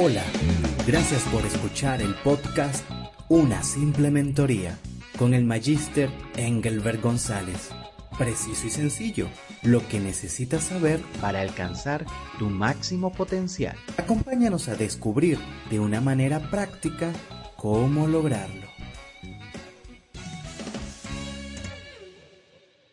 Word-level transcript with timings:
Hola, 0.00 0.22
gracias 0.86 1.24
por 1.24 1.44
escuchar 1.44 2.00
el 2.00 2.14
podcast 2.22 2.88
Una 3.28 3.64
simple 3.64 4.12
mentoría 4.12 4.78
con 5.18 5.34
el 5.34 5.42
magíster 5.42 6.08
Engelbert 6.36 7.02
González. 7.02 7.70
Preciso 8.16 8.68
y 8.68 8.70
sencillo, 8.70 9.26
lo 9.64 9.86
que 9.88 9.98
necesitas 9.98 10.62
saber 10.62 11.00
para 11.20 11.40
alcanzar 11.40 12.06
tu 12.38 12.48
máximo 12.48 13.10
potencial. 13.10 13.76
Acompáñanos 13.96 14.68
a 14.68 14.76
descubrir 14.76 15.36
de 15.68 15.80
una 15.80 16.00
manera 16.00 16.48
práctica 16.48 17.12
cómo 17.56 18.06
lograrlo. 18.06 18.68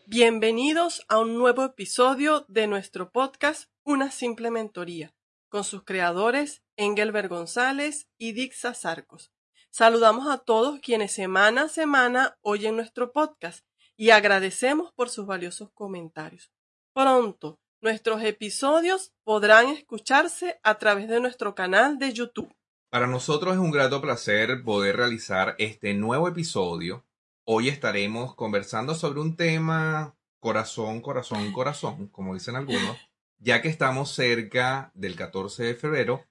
Bienvenidos 0.08 1.06
a 1.08 1.20
un 1.20 1.38
nuevo 1.38 1.66
episodio 1.66 2.46
de 2.48 2.66
nuestro 2.66 3.12
podcast 3.12 3.70
Una 3.84 4.10
simple 4.10 4.50
mentoría, 4.50 5.15
con 5.56 5.64
sus 5.64 5.86
creadores 5.86 6.64
Engelbert 6.76 7.30
González 7.30 8.10
y 8.18 8.34
Dixa 8.34 8.74
Sarcos. 8.74 9.32
Saludamos 9.70 10.28
a 10.28 10.40
todos 10.40 10.82
quienes 10.82 11.14
semana 11.14 11.62
a 11.62 11.70
semana 11.70 12.38
oyen 12.42 12.76
nuestro 12.76 13.14
podcast 13.14 13.66
y 13.96 14.10
agradecemos 14.10 14.92
por 14.92 15.10
sus 15.10 15.26
valiosos 15.26 15.70
comentarios. 15.74 16.52
Pronto, 16.94 17.58
nuestros 17.80 18.22
episodios 18.24 19.14
podrán 19.24 19.70
escucharse 19.70 20.60
a 20.62 20.78
través 20.78 21.08
de 21.08 21.22
nuestro 21.22 21.56
canal 21.56 22.00
de 22.00 22.12
YouTube. 22.12 22.54
Para 22.90 23.08
nosotros 23.08 23.54
es 23.54 23.60
un 23.62 23.72
grato 23.72 24.02
placer 24.02 24.62
poder 24.62 24.98
realizar 24.98 25.56
este 25.58 25.94
nuevo 25.94 26.28
episodio. 26.28 27.06
Hoy 27.46 27.70
estaremos 27.70 28.36
conversando 28.36 28.94
sobre 28.94 29.22
un 29.22 29.38
tema 29.38 30.18
corazón, 30.42 31.00
corazón, 31.00 31.54
corazón, 31.54 32.10
como 32.10 32.34
dicen 32.34 32.58
algunos, 32.58 32.98
ya 33.38 33.62
que 33.62 33.68
estamos 33.70 34.12
cerca 34.14 34.92
del 34.94 35.16
14 35.16 35.64
de 35.64 35.76
febrero, 35.76 36.26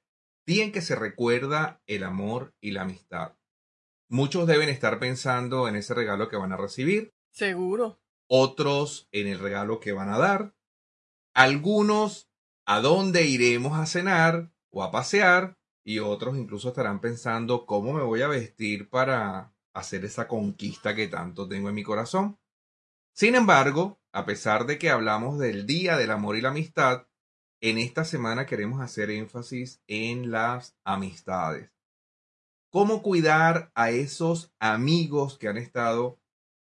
día 0.46 0.64
en 0.64 0.72
que 0.72 0.80
se 0.82 0.94
recuerda 0.94 1.80
el 1.86 2.04
amor 2.04 2.54
y 2.60 2.72
la 2.72 2.82
amistad. 2.82 3.36
Muchos 4.08 4.46
deben 4.46 4.68
estar 4.68 4.98
pensando 4.98 5.68
en 5.68 5.76
ese 5.76 5.94
regalo 5.94 6.28
que 6.28 6.36
van 6.36 6.52
a 6.52 6.56
recibir, 6.56 7.14
Seguro. 7.30 8.00
otros 8.28 9.08
en 9.12 9.26
el 9.26 9.38
regalo 9.38 9.80
que 9.80 9.92
van 9.92 10.10
a 10.10 10.18
dar, 10.18 10.54
algunos 11.34 12.28
a 12.66 12.80
dónde 12.80 13.24
iremos 13.26 13.78
a 13.78 13.86
cenar 13.86 14.52
o 14.70 14.82
a 14.82 14.90
pasear 14.90 15.58
y 15.84 15.98
otros 15.98 16.36
incluso 16.36 16.68
estarán 16.68 17.00
pensando 17.00 17.66
cómo 17.66 17.92
me 17.92 18.02
voy 18.02 18.22
a 18.22 18.28
vestir 18.28 18.88
para 18.88 19.54
hacer 19.74 20.04
esa 20.04 20.28
conquista 20.28 20.94
que 20.94 21.08
tanto 21.08 21.48
tengo 21.48 21.68
en 21.68 21.74
mi 21.74 21.82
corazón. 21.82 22.38
Sin 23.12 23.34
embargo, 23.34 24.00
a 24.14 24.24
pesar 24.24 24.64
de 24.66 24.78
que 24.78 24.90
hablamos 24.90 25.40
del 25.40 25.66
Día 25.66 25.96
del 25.96 26.12
Amor 26.12 26.36
y 26.36 26.40
la 26.40 26.50
Amistad, 26.50 27.08
en 27.60 27.78
esta 27.78 28.04
semana 28.04 28.46
queremos 28.46 28.80
hacer 28.80 29.10
énfasis 29.10 29.82
en 29.88 30.30
las 30.30 30.76
amistades. 30.84 31.72
¿Cómo 32.70 33.02
cuidar 33.02 33.72
a 33.74 33.90
esos 33.90 34.54
amigos 34.60 35.36
que 35.36 35.48
han 35.48 35.56
estado 35.56 36.20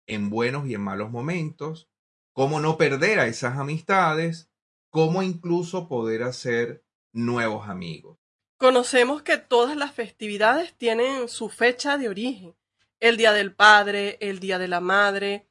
en 0.07 0.31
buenos 0.31 0.67
y 0.67 0.73
en 0.73 0.81
malos 0.81 1.11
momentos? 1.11 1.87
¿Cómo 2.33 2.59
no 2.59 2.77
perder 2.77 3.19
a 3.19 3.27
esas 3.27 3.59
amistades? 3.59 4.49
¿Cómo 4.89 5.21
incluso 5.21 5.87
poder 5.87 6.23
hacer 6.23 6.83
nuevos 7.13 7.69
amigos? 7.69 8.17
Conocemos 8.57 9.21
que 9.21 9.37
todas 9.37 9.77
las 9.77 9.93
festividades 9.93 10.73
tienen 10.73 11.29
su 11.29 11.49
fecha 11.49 11.99
de 11.99 12.09
origen. 12.09 12.55
El 12.99 13.17
Día 13.17 13.33
del 13.33 13.53
Padre, 13.53 14.17
el 14.19 14.39
Día 14.39 14.57
de 14.57 14.67
la 14.67 14.79
Madre, 14.79 15.47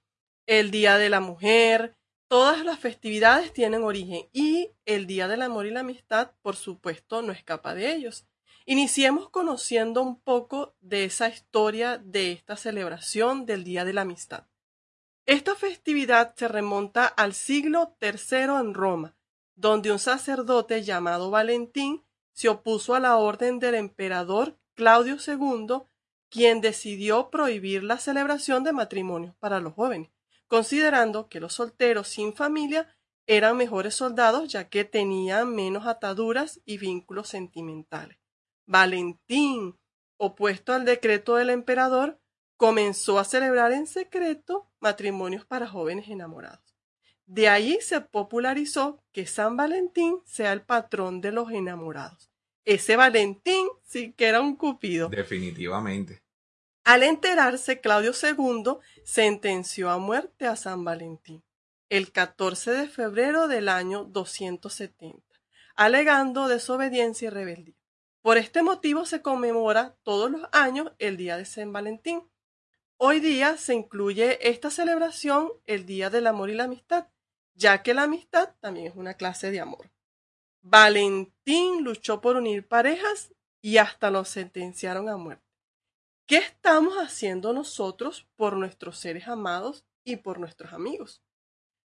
el 0.47 0.70
Día 0.70 0.98
de 0.98 1.11
la 1.11 1.20
Mujer. 1.20 1.97
Todas 2.28 2.64
las 2.64 2.78
festividades 2.78 3.53
tienen 3.53 3.84
origen 3.84 4.28
y 4.33 4.70
el 4.87 5.06
Día 5.06 5.28
del 5.28 5.42
Amor 5.42 5.67
y 5.67 5.70
la 5.70 5.81
Amistad, 5.81 6.33
por 6.42 6.56
supuesto, 6.56 7.23
no 7.23 7.33
escapa 7.33 7.75
de 7.75 7.95
ellos. 7.95 8.27
Iniciemos 8.67 9.28
conociendo 9.28 10.03
un 10.03 10.19
poco 10.19 10.75
de 10.81 11.05
esa 11.05 11.28
historia 11.28 11.98
de 11.98 12.33
esta 12.33 12.56
celebración 12.56 13.45
del 13.45 13.62
Día 13.62 13.84
de 13.84 13.92
la 13.92 14.03
Amistad. 14.03 14.47
Esta 15.27 15.54
festividad 15.54 16.34
se 16.37 16.49
remonta 16.49 17.06
al 17.06 17.34
siglo 17.34 17.97
III 18.00 18.60
en 18.60 18.75
Roma, 18.75 19.16
donde 19.54 19.93
un 19.93 19.99
sacerdote 19.99 20.83
llamado 20.83 21.31
Valentín 21.31 22.04
se 22.33 22.49
opuso 22.49 22.94
a 22.94 23.00
la 23.00 23.16
orden 23.16 23.59
del 23.59 23.75
emperador 23.75 24.59
Claudio 24.75 25.16
II, 25.25 25.83
quien 26.28 26.60
decidió 26.60 27.31
prohibir 27.31 27.84
la 27.84 27.99
celebración 27.99 28.65
de 28.65 28.72
matrimonios 28.72 29.34
para 29.37 29.60
los 29.60 29.75
jóvenes, 29.75 30.10
considerando 30.54 31.28
que 31.28 31.41
los 31.41 31.54
solteros 31.54 32.06
sin 32.06 32.32
familia 32.32 32.88
eran 33.26 33.56
mejores 33.56 33.97
soldados 33.97 34.48
ya 34.53 34.69
que 34.69 34.84
tenían 34.84 35.53
menos 35.53 35.84
ataduras 35.84 36.60
y 36.65 36.78
vínculos 36.78 37.28
sentimentales. 37.28 38.19
Valentín, 38.65 39.76
opuesto 40.16 40.72
al 40.72 40.84
decreto 40.84 41.34
del 41.34 41.50
emperador, 41.50 42.20
comenzó 42.56 43.19
a 43.19 43.25
celebrar 43.25 43.72
en 43.72 43.88
secreto 43.88 44.70
matrimonios 44.78 45.44
para 45.44 45.66
jóvenes 45.66 46.09
enamorados. 46.09 46.76
De 47.26 47.48
ahí 47.48 47.78
se 47.81 48.00
popularizó 48.00 49.03
que 49.10 49.26
San 49.26 49.56
Valentín 49.56 50.21
sea 50.25 50.53
el 50.53 50.62
patrón 50.62 51.21
de 51.21 51.32
los 51.32 51.50
enamorados. 51.50 52.31
Ese 52.65 52.94
Valentín 52.94 53.66
sí 53.82 54.12
que 54.12 54.26
era 54.26 54.41
un 54.41 54.54
cupido. 54.54 55.09
Definitivamente. 55.09 56.22
Al 56.84 57.03
enterarse, 57.03 57.81
Claudio 57.81 58.12
II 58.12 58.77
sentenció 59.05 59.89
a 59.89 59.97
muerte 59.97 60.47
a 60.47 60.55
San 60.55 60.84
Valentín 60.84 61.43
el 61.89 62.12
14 62.12 62.72
de 62.72 62.89
febrero 62.89 63.49
del 63.49 63.71
año 63.71 64.05
270, 64.05 65.22
alegando 65.77 66.47
desobediencia 66.47 67.28
y 67.28 67.31
rebeldía. 67.31 67.75
Por 68.21 68.37
este 68.37 68.62
motivo 68.62 69.06
se 69.06 69.22
conmemora 69.22 69.97
todos 70.03 70.31
los 70.31 70.43
años 70.53 70.93
el 70.99 71.17
Día 71.17 71.39
de 71.39 71.47
San 71.47 71.72
Valentín. 71.72 72.22
Hoy 72.97 73.21
día 73.21 73.56
se 73.56 73.75
incluye 73.75 74.47
esta 74.49 74.71
celebración 74.71 75.53
el 75.66 75.87
Día 75.87 76.11
del 76.11 76.27
Amor 76.27 76.51
y 76.51 76.55
la 76.55 76.65
Amistad, 76.65 77.09
ya 77.55 77.83
que 77.83 77.95
la 77.95 78.03
amistad 78.03 78.51
también 78.61 78.89
es 78.89 78.97
una 78.97 79.15
clase 79.15 79.51
de 79.51 79.61
amor. 79.61 79.91
Valentín 80.61 81.83
luchó 81.83 82.21
por 82.21 82.37
unir 82.37 82.66
parejas 82.66 83.33
y 83.62 83.78
hasta 83.78 84.11
lo 84.11 84.25
sentenciaron 84.25 85.09
a 85.09 85.16
muerte. 85.16 85.44
¿Qué 86.26 86.38
estamos 86.38 86.94
haciendo 86.94 87.52
nosotros 87.52 88.26
por 88.36 88.56
nuestros 88.56 88.98
seres 88.98 89.28
amados 89.28 89.84
y 90.04 90.16
por 90.16 90.40
nuestros 90.40 90.72
amigos? 90.72 91.22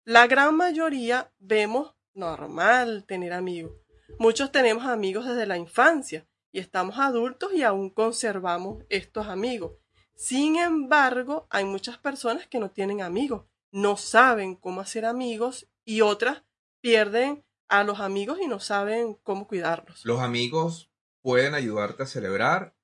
La 0.05 0.25
gran 0.25 0.55
mayoría 0.55 1.33
vemos 1.39 1.95
normal 2.13 3.03
tener 3.05 3.33
amigos. 3.33 3.73
Muchos 4.19 4.49
tenemos 4.53 4.85
amigos 4.85 5.25
desde 5.25 5.45
la 5.45 5.57
infancia 5.57 6.25
y 6.53 6.59
estamos 6.59 6.97
adultos 6.97 7.51
y 7.53 7.63
aún 7.63 7.89
conservamos 7.89 8.85
estos 8.87 9.27
amigos. 9.27 9.73
Sin 10.15 10.55
embargo, 10.55 11.45
hay 11.49 11.65
muchas 11.65 11.97
personas 11.97 12.47
que 12.47 12.59
no 12.59 12.71
tienen 12.71 13.01
amigos, 13.01 13.43
no 13.69 13.97
saben 13.97 14.55
cómo 14.55 14.79
hacer 14.79 15.03
amigos 15.03 15.67
y 15.83 16.01
otras 16.01 16.43
pierden 16.79 17.43
a 17.67 17.83
los 17.83 17.99
amigos 17.99 18.39
y 18.41 18.47
no 18.47 18.61
saben 18.61 19.15
cómo 19.23 19.45
cuidarlos. 19.45 20.05
Los 20.05 20.21
amigos 20.21 20.89
pueden 21.21 21.53
ayudarte 21.53 22.03
a 22.03 22.05
celebrar 22.05 22.75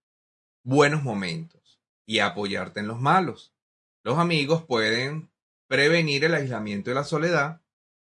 buenos 0.68 1.02
momentos 1.02 1.80
y 2.06 2.20
apoyarte 2.20 2.82
en 2.82 2.88
los 2.88 3.00
malos. 3.00 3.56
Los 4.04 4.18
amigos 4.18 4.66
pueden 4.66 5.32
prevenir 5.68 6.26
el 6.26 6.34
aislamiento 6.34 6.92
y 6.92 6.94
la 6.94 7.06
soledad 7.06 7.62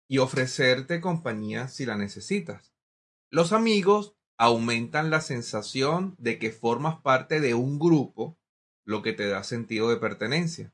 y 0.06 0.18
ofrecerte 0.18 1.00
compañía 1.00 1.66
si 1.66 1.84
la 1.84 1.96
necesitas. 1.96 2.72
Los 3.28 3.52
amigos 3.52 4.14
aumentan 4.38 5.10
la 5.10 5.20
sensación 5.20 6.14
de 6.18 6.38
que 6.38 6.52
formas 6.52 7.00
parte 7.00 7.40
de 7.40 7.54
un 7.54 7.80
grupo, 7.80 8.38
lo 8.84 9.02
que 9.02 9.12
te 9.12 9.26
da 9.26 9.42
sentido 9.42 9.90
de 9.90 9.96
pertenencia. 9.96 10.72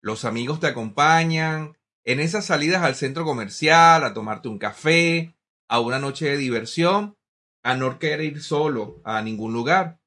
Los 0.00 0.24
amigos 0.24 0.58
te 0.58 0.68
acompañan 0.68 1.76
en 2.04 2.18
esas 2.18 2.46
salidas 2.46 2.82
al 2.82 2.94
centro 2.94 3.26
comercial, 3.26 4.04
a 4.04 4.14
tomarte 4.14 4.48
un 4.48 4.58
café, 4.58 5.36
a 5.68 5.80
una 5.80 5.98
noche 5.98 6.30
de 6.30 6.38
diversión, 6.38 7.18
a 7.62 7.76
no 7.76 7.98
querer 7.98 8.22
ir 8.22 8.42
solo 8.42 9.02
a 9.04 9.20
ningún 9.20 9.52
lugar. 9.52 10.00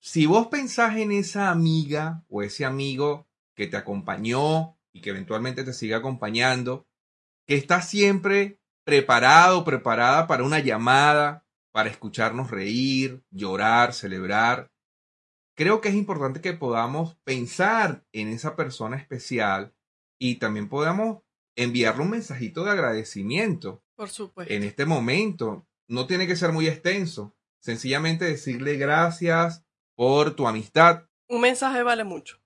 Si 0.00 0.26
vos 0.26 0.46
pensás 0.46 0.96
en 0.96 1.12
esa 1.12 1.50
amiga 1.50 2.24
o 2.28 2.42
ese 2.42 2.64
amigo 2.64 3.26
que 3.54 3.66
te 3.66 3.76
acompañó 3.76 4.76
y 4.92 5.00
que 5.00 5.10
eventualmente 5.10 5.64
te 5.64 5.72
sigue 5.72 5.94
acompañando, 5.94 6.86
que 7.46 7.56
está 7.56 7.82
siempre 7.82 8.60
preparado, 8.84 9.64
preparada 9.64 10.26
para 10.26 10.44
una 10.44 10.60
llamada, 10.60 11.44
para 11.72 11.90
escucharnos 11.90 12.50
reír, 12.50 13.22
llorar, 13.30 13.92
celebrar. 13.92 14.70
Creo 15.54 15.80
que 15.80 15.88
es 15.88 15.94
importante 15.94 16.40
que 16.40 16.52
podamos 16.52 17.16
pensar 17.24 18.04
en 18.12 18.28
esa 18.28 18.54
persona 18.54 18.96
especial 18.96 19.74
y 20.18 20.36
también 20.36 20.68
podamos 20.68 21.22
enviarle 21.56 22.02
un 22.02 22.10
mensajito 22.10 22.64
de 22.64 22.70
agradecimiento 22.70 23.82
Por 23.96 24.08
supuesto. 24.08 24.52
en 24.52 24.62
este 24.62 24.86
momento. 24.86 25.66
No 25.88 26.06
tiene 26.06 26.26
que 26.26 26.36
ser 26.36 26.52
muy 26.52 26.68
extenso. 26.68 27.34
Sencillamente 27.60 28.24
decirle 28.24 28.76
gracias 28.76 29.64
por 29.98 30.36
tu 30.36 30.46
amistad. 30.46 31.08
Un 31.28 31.40
mensaje 31.40 31.82
vale 31.82 32.04
mucho. 32.04 32.40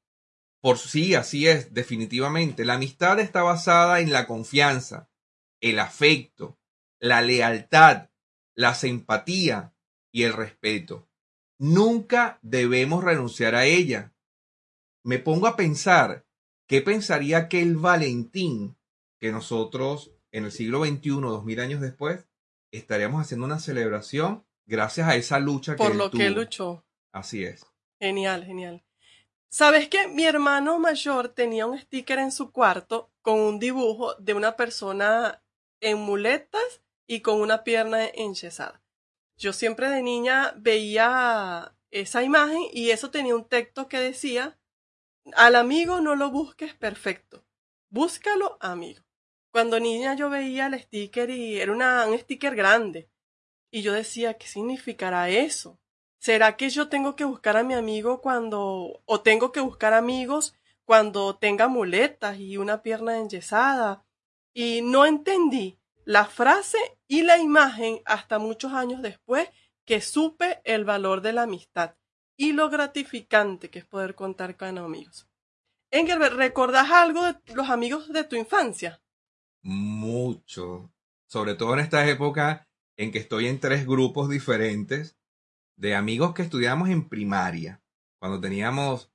Por 0.63 0.79
sí, 0.79 1.15
así 1.15 1.47
es, 1.47 1.75
definitivamente. 1.75 2.65
La 2.65 2.75
amistad 2.75 3.21
está 3.21 3.43
basada 3.43 4.01
en 4.01 4.11
la 4.11 4.27
confianza, 4.27 5.11
el 5.61 5.79
afecto, 5.79 6.59
la 6.99 7.21
lealtad, 7.21 8.09
la 8.55 8.75
simpatía, 8.75 9.75
y 10.11 10.23
el 10.23 10.33
respeto. 10.33 11.09
Nunca 11.59 12.39
debemos 12.43 13.05
renunciar 13.05 13.55
a 13.55 13.67
ella. 13.67 14.15
Me 15.05 15.19
pongo 15.19 15.47
a 15.47 15.57
pensar, 15.57 16.27
¿qué 16.67 16.81
pensaría 16.81 17.37
aquel 17.39 17.77
Valentín 17.77 18.77
que 19.21 19.31
nosotros 19.31 20.13
en 20.31 20.45
el 20.45 20.53
siglo 20.53 20.85
XXI, 20.85 21.11
dos 21.21 21.45
mil 21.45 21.61
años 21.61 21.83
después, 21.83 22.27
estaríamos 22.73 23.21
haciendo 23.21 23.45
una 23.45 23.59
celebración 23.59 24.47
gracias 24.67 25.07
a 25.07 25.17
esa 25.17 25.39
lucha 25.39 25.77
Por 25.77 25.93
que 25.93 25.99
lo 25.99 26.07
él 26.07 26.11
que 26.13 26.31
luchó. 26.31 26.87
Así 27.13 27.45
es. 27.45 27.67
Genial, 28.01 28.45
genial. 28.45 28.83
¿Sabes 29.49 29.89
qué? 29.89 30.09
Mi 30.09 30.25
hermano 30.25 30.79
mayor 30.79 31.29
tenía 31.29 31.67
un 31.67 31.79
sticker 31.79 32.19
en 32.19 32.33
su 32.33 32.53
cuarto 32.53 33.13
con 33.21 33.39
un 33.39 33.59
dibujo 33.59 34.15
de 34.15 34.33
una 34.35 34.57
persona 34.57 35.43
en 35.81 35.99
muletas 35.99 36.83
y 37.07 37.21
con 37.21 37.41
una 37.41 37.63
pierna 37.63 38.07
enyesada. 38.07 38.83
Yo 39.37 39.53
siempre 39.53 39.91
de 39.91 40.03
niña 40.03 40.55
veía 40.57 41.77
esa 41.91 42.23
imagen 42.23 42.63
y 42.73 42.91
eso 42.91 43.11
tenía 43.11 43.37
un 43.37 43.45
texto 43.45 43.89
que 43.89 44.01
decía, 44.01 44.59
al 45.35 45.57
amigo 45.57 46.01
no 46.01 46.17
lo 46.17 46.31
busques 46.31 46.75
perfecto, 46.75 47.45
búscalo 47.91 48.57
amigo. 48.61 49.03
Cuando 49.51 49.79
niña 49.79 50.15
yo 50.15 50.31
veía 50.31 50.67
el 50.67 50.81
sticker 50.81 51.29
y 51.29 51.61
era 51.61 51.73
un 51.73 52.19
sticker 52.19 52.57
grande 52.57 53.11
y 53.71 53.83
yo 53.83 53.93
decía, 53.93 54.39
¿qué 54.39 54.47
significará 54.47 55.29
eso? 55.29 55.79
¿Será 56.23 56.57
que 56.57 56.71
yo 56.71 56.89
tengo 56.89 57.17
que 57.17 57.25
buscar 57.25 57.57
a 57.57 57.65
mi 57.65 57.75
amigo 57.75 58.21
cuando, 58.21 59.03
o 59.07 59.21
tengo 59.23 59.51
que 59.51 59.59
buscar 59.59 59.93
amigos 59.93 60.55
cuando 60.85 61.35
tenga 61.35 61.67
muletas 61.67 62.39
y 62.39 62.59
una 62.59 62.81
pierna 62.81 63.19
enyesada? 63.19 64.05
Y 64.55 64.83
no 64.83 65.05
entendí 65.05 65.81
la 66.05 66.27
frase 66.27 66.79
y 67.09 67.23
la 67.23 67.39
imagen 67.39 68.03
hasta 68.05 68.39
muchos 68.39 68.73
años 68.73 69.03
después 69.03 69.49
que 69.85 70.01
supe 70.01 70.61
el 70.63 70.85
valor 70.85 71.23
de 71.23 71.33
la 71.33 71.43
amistad 71.43 71.97
y 72.37 72.53
lo 72.53 72.71
gratificante 72.71 73.69
que 73.69 73.81
es 73.81 73.85
poder 73.85 74.15
contar 74.15 74.57
con 74.57 74.79
amigos. 74.79 75.27
Engelbert, 75.91 76.37
¿recordás 76.37 76.89
algo 76.93 77.25
de 77.25 77.35
los 77.53 77.69
amigos 77.69 78.13
de 78.13 78.23
tu 78.23 78.37
infancia? 78.37 79.03
Mucho. 79.63 80.93
Sobre 81.27 81.57
todo 81.57 81.75
en 81.75 81.81
esta 81.81 82.09
época 82.09 82.69
en 82.97 83.11
que 83.11 83.19
estoy 83.19 83.49
en 83.49 83.59
tres 83.59 83.89
grupos 83.89 84.29
diferentes 84.29 85.17
de 85.77 85.95
amigos 85.95 86.35
que 86.35 86.43
estudiamos 86.43 86.89
en 86.89 87.09
primaria, 87.09 87.83
cuando 88.19 88.41
teníamos 88.41 89.11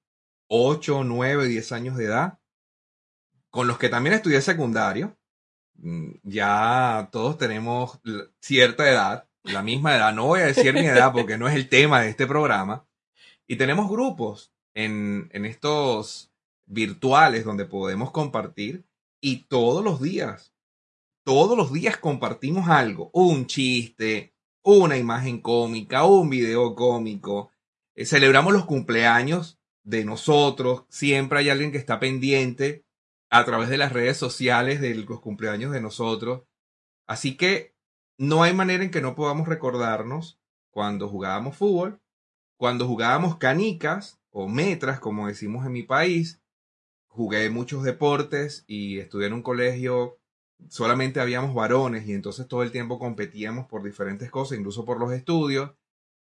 8, 0.47 1.03
9, 1.03 1.47
10 1.47 1.71
años 1.71 1.97
de 1.97 2.05
edad, 2.05 2.39
con 3.49 3.67
los 3.67 3.77
que 3.77 3.89
también 3.89 4.15
estudié 4.15 4.41
secundario. 4.41 5.17
Mm, 5.75 6.11
Ya 6.23 7.09
todos 7.11 7.37
tenemos 7.37 7.99
cierta 8.41 8.89
edad, 8.89 9.27
la 9.43 9.63
misma 9.63 9.95
edad. 9.95 10.13
No 10.13 10.25
voy 10.25 10.41
a 10.41 10.47
decir 10.47 10.73
mi 10.73 10.81
edad 10.85 11.11
porque 11.13 11.37
no 11.37 11.47
es 11.47 11.55
el 11.55 11.69
tema 11.69 12.01
de 12.01 12.09
este 12.09 12.27
programa. 12.27 12.85
Y 13.47 13.55
tenemos 13.55 13.89
grupos 13.89 14.51
en, 14.73 15.29
en 15.31 15.45
estos 15.45 16.31
virtuales 16.65 17.45
donde 17.45 17.65
podemos 17.65 18.11
compartir 18.11 18.85
y 19.21 19.45
todos 19.45 19.83
los 19.83 20.01
días, 20.01 20.53
todos 21.23 21.57
los 21.57 21.71
días 21.71 21.97
compartimos 21.97 22.67
algo, 22.69 23.09
un 23.13 23.47
chiste, 23.47 24.33
una 24.67 24.97
imagen 24.97 25.39
cómica, 25.39 26.03
un 26.03 26.29
video 26.29 26.75
cómico. 26.75 27.51
Eh, 27.95 28.05
celebramos 28.05 28.51
los 28.51 28.65
cumpleaños 28.65 29.57
de 29.85 30.03
nosotros, 30.03 30.83
siempre 30.89 31.39
hay 31.39 31.49
alguien 31.49 31.71
que 31.71 31.77
está 31.77 32.01
pendiente 32.01 32.83
a 33.29 33.45
través 33.45 33.69
de 33.69 33.77
las 33.77 33.93
redes 33.93 34.17
sociales 34.17 34.81
de 34.81 34.93
los 34.93 35.21
cumpleaños 35.21 35.71
de 35.71 35.79
nosotros. 35.79 36.43
Así 37.07 37.37
que 37.37 37.75
no 38.17 38.43
hay 38.43 38.53
manera 38.53 38.83
en 38.83 38.91
que 38.91 38.99
no 38.99 39.15
podamos 39.15 39.47
recordarnos 39.47 40.37
cuando 40.69 41.07
jugábamos 41.07 41.55
fútbol, 41.55 42.01
cuando 42.57 42.87
jugábamos 42.87 43.37
canicas 43.37 44.19
o 44.31 44.49
metras, 44.49 44.99
como 44.99 45.27
decimos 45.27 45.65
en 45.65 45.71
mi 45.71 45.83
país. 45.83 46.41
Jugué 47.07 47.49
muchos 47.49 47.83
deportes 47.83 48.65
y 48.67 48.99
estudié 48.99 49.27
en 49.27 49.33
un 49.33 49.43
colegio, 49.43 50.17
solamente 50.69 51.19
habíamos 51.19 51.53
varones 51.53 52.07
y 52.07 52.13
entonces 52.13 52.47
todo 52.47 52.63
el 52.63 52.71
tiempo 52.71 52.99
competíamos 52.99 53.67
por 53.67 53.83
diferentes 53.83 54.29
cosas, 54.29 54.57
incluso 54.57 54.85
por 54.85 54.99
los 54.99 55.11
estudios. 55.11 55.71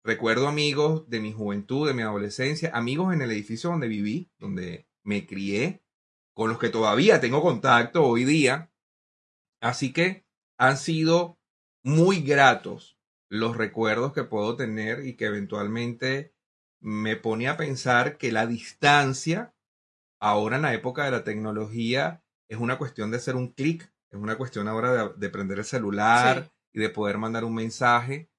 Recuerdo 0.04 0.48
amigos 0.48 1.10
de 1.10 1.20
mi 1.20 1.32
juventud, 1.32 1.88
de 1.88 1.94
mi 1.94 2.04
adolescencia, 2.04 2.72
amigos 2.74 3.14
en 3.14 3.22
el 3.22 3.32
edificio 3.32 3.72
donde 3.72 3.88
viví, 3.88 4.30
donde 4.38 4.88
me 5.04 5.26
crié, 5.26 5.84
con 6.34 6.50
los 6.50 6.60
que 6.60 6.70
todavía 6.70 7.20
tengo 7.20 7.42
contacto 7.42 8.04
hoy 8.04 8.24
día. 8.24 8.72
Así 9.62 9.94
que 9.94 10.26
han 10.58 10.78
sido 10.78 11.40
muy 11.84 12.22
gratos 12.22 13.00
los 13.30 13.58
recuerdos 13.58 14.14
que 14.14 14.24
puedo 14.24 14.56
tener 14.56 15.06
y 15.06 15.16
que 15.16 15.26
eventualmente 15.26 16.34
me 16.80 17.16
pone 17.16 17.48
a 17.48 17.58
pensar 17.58 18.18
que 18.18 18.32
la 18.32 18.46
distancia, 18.46 19.56
ahora 20.20 20.58
en 20.58 20.62
la 20.64 20.74
época 20.74 21.06
de 21.06 21.12
la 21.12 21.24
tecnología, 21.24 22.24
es 22.48 22.60
una 22.60 22.78
cuestión 22.78 23.12
de 23.12 23.18
hacer 23.18 23.36
un 23.36 23.52
clic, 23.52 23.92
es 24.12 24.20
una 24.20 24.38
cuestión 24.38 24.68
ahora 24.68 24.92
de, 24.94 25.14
de 25.18 25.30
prender 25.30 25.60
el 25.60 25.66
celular 25.66 26.44
Sí. 26.46 26.52
y 26.74 26.80
de 26.82 26.90
poder 26.90 27.18
mandar 27.18 27.44
un 27.44 27.54
mensaje. 27.56 28.30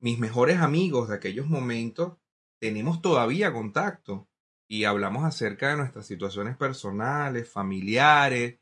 Mis 0.00 0.18
mejores 0.18 0.58
amigos 0.60 1.08
de 1.08 1.14
aquellos 1.16 1.46
momentos 1.46 2.14
tenemos 2.60 3.00
todavía 3.02 3.52
contacto 3.52 4.28
y 4.68 4.84
hablamos 4.84 5.24
acerca 5.24 5.68
de 5.70 5.76
nuestras 5.76 6.06
situaciones 6.06 6.56
personales, 6.56 7.48
familiares, 7.50 8.58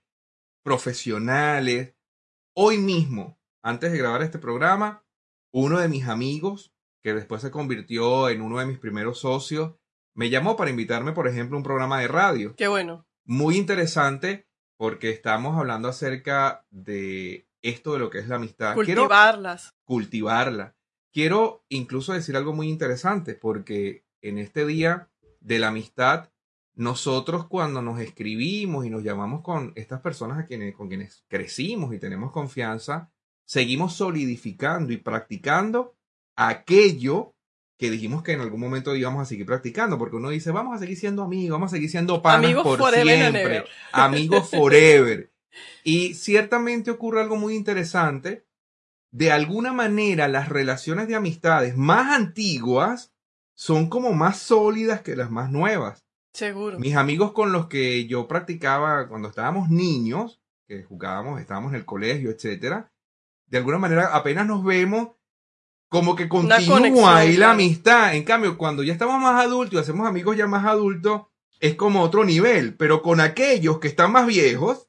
profesionales. 0.63 1.95
Hoy 2.55 2.79
mismo, 2.79 3.39
antes 3.63 3.93
de 3.93 3.99
grabar 3.99 4.23
este 4.23 4.39
programa, 4.39 5.05
uno 5.53 5.79
de 5.79 5.89
mis 5.89 6.07
amigos, 6.09 6.75
que 7.03 7.15
después 7.15 7.43
se 7.43 7.51
convirtió 7.51 8.29
en 8.29 8.43
uno 8.43 8.59
de 8.59 8.67
mis 8.67 8.79
primeros 8.79 9.19
socios, 9.21 9.75
me 10.15 10.31
llamó 10.31 10.57
para 10.57 10.71
invitarme, 10.71 11.13
por 11.13 11.27
ejemplo, 11.29 11.57
a 11.57 11.59
un 11.59 11.65
programa 11.65 12.01
de 12.01 12.09
radio. 12.09 12.55
Qué 12.57 12.69
bueno. 12.69 13.07
Muy 13.25 13.57
interesante 13.57 14.49
porque 14.77 15.11
estamos 15.11 15.57
hablando 15.59 15.89
acerca 15.89 16.65
de 16.71 17.47
esto 17.63 17.93
de 17.93 17.99
lo 18.01 18.11
que 18.11 18.19
es 18.19 18.29
la 18.29 18.37
amistad. 18.37 18.75
Quiero 18.75 19.03
Cultivarlas. 19.03 19.75
cultivarla. 19.85 20.75
Quiero 21.13 21.65
incluso 21.69 22.13
decir 22.13 22.37
algo 22.37 22.53
muy 22.53 22.69
interesante 22.69 23.35
porque 23.35 24.05
en 24.21 24.39
este 24.39 24.67
día 24.67 25.09
de 25.41 25.59
la 25.59 25.69
amistad, 25.69 26.31
nosotros 26.75 27.47
cuando 27.47 27.83
nos 27.83 28.01
escribimos 28.01 28.87
y 28.87 28.91
nos 28.91 29.03
llamamos 29.03 29.43
con 29.43 29.73
estas 29.77 30.01
personas 30.01 30.39
a 30.39 30.47
quienes, 30.47 30.75
con 30.75 30.89
quienes 30.89 31.25
crecimos 31.29 31.95
y 31.95 31.99
tenemos 31.99 32.33
confianza, 32.33 33.11
seguimos 33.45 33.93
solidificando 33.95 34.93
y 34.93 34.97
practicando 34.97 35.95
aquello 36.35 37.32
que 37.83 37.91
dijimos 37.91 38.23
que 38.23 38.31
en 38.31 38.41
algún 38.41 38.61
momento 38.61 38.95
íbamos 38.95 39.23
a 39.23 39.25
seguir 39.25 39.45
practicando, 39.45 39.99
porque 39.99 40.15
uno 40.15 40.29
dice, 40.29 40.53
vamos 40.53 40.77
a 40.77 40.79
seguir 40.79 40.97
siendo 40.97 41.25
amigos, 41.25 41.57
vamos 41.57 41.73
a 41.73 41.75
seguir 41.75 41.91
siendo 41.91 42.23
panas 42.23 42.45
Amigos 42.45 42.63
por 42.63 42.79
forever 42.79 43.33
siempre, 43.33 43.65
amigos 43.91 44.49
forever. 44.49 45.33
Y 45.83 46.15
ciertamente 46.15 46.93
ocurre 46.93 47.21
algo 47.21 47.35
muy 47.35 47.57
interesante. 47.57 48.47
De 49.11 49.33
alguna 49.33 49.73
manera, 49.73 50.29
las 50.29 50.49
relaciones 50.49 51.09
de 51.09 51.17
amistades 51.17 51.77
más 51.77 52.15
antiguas 52.15 53.13
son 53.57 53.89
como 53.89 54.13
más 54.13 54.39
sólidas 54.39 55.03
que 55.03 55.17
las 55.17 55.33
más 55.33 55.51
nuevas. 55.51 56.05
Seguro. 56.35 56.79
Mis 56.79 56.95
amigos 56.95 57.33
con 57.33 57.51
los 57.51 57.67
que 57.67 58.07
yo 58.07 58.29
practicaba 58.29 59.09
cuando 59.09 59.29
estábamos 59.29 59.71
niños, 59.71 60.41
que 60.69 60.85
jugábamos, 60.85 61.41
estábamos 61.41 61.73
en 61.73 61.81
el 61.81 61.85
colegio, 61.85 62.31
etcétera, 62.31 62.93
de 63.47 63.59
alguna 63.59 63.79
manera 63.79 64.15
apenas 64.15 64.47
nos 64.47 64.63
vemos, 64.63 65.17
como 65.93 66.17
que 66.17 66.27
continúa 66.27 67.19
ahí 67.19 67.37
la 67.37 67.51
amistad. 67.51 68.15
En 68.15 68.25
cambio, 68.25 68.57
cuando 68.57 68.83
ya 68.83 68.95
estamos 68.95 69.21
más 69.21 69.45
adultos 69.45 69.75
y 69.75 69.83
hacemos 69.83 70.09
amigos 70.09 70.39
ya 70.39 70.47
más 70.47 70.65
adultos, 70.65 71.25
es 71.61 71.75
como 71.75 72.01
otro 72.01 72.25
nivel. 72.25 72.75
Pero 72.79 73.03
con 73.03 73.21
aquellos 73.21 73.79
que 73.79 73.89
están 73.89 74.11
más 74.11 74.27
viejos, 74.27 74.89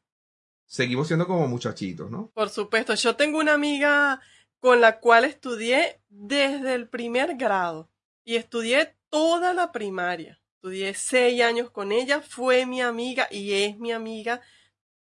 seguimos 0.65 1.07
siendo 1.07 1.27
como 1.27 1.45
muchachitos, 1.49 2.09
¿no? 2.09 2.31
Por 2.33 2.49
supuesto, 2.49 2.93
yo 2.95 3.17
tengo 3.17 3.39
una 3.39 3.53
amiga 3.53 4.21
con 4.61 4.79
la 4.79 5.01
cual 5.01 5.25
estudié 5.25 5.99
desde 6.07 6.73
el 6.73 6.87
primer 6.87 7.35
grado 7.35 7.89
y 8.23 8.37
estudié 8.37 8.95
toda 9.09 9.53
la 9.53 9.73
primaria. 9.73 10.39
Estudié 10.55 10.93
seis 10.93 11.41
años 11.41 11.69
con 11.69 11.91
ella, 11.91 12.21
fue 12.21 12.65
mi 12.65 12.81
amiga 12.81 13.27
y 13.29 13.51
es 13.51 13.77
mi 13.77 13.91
amiga 13.91 14.39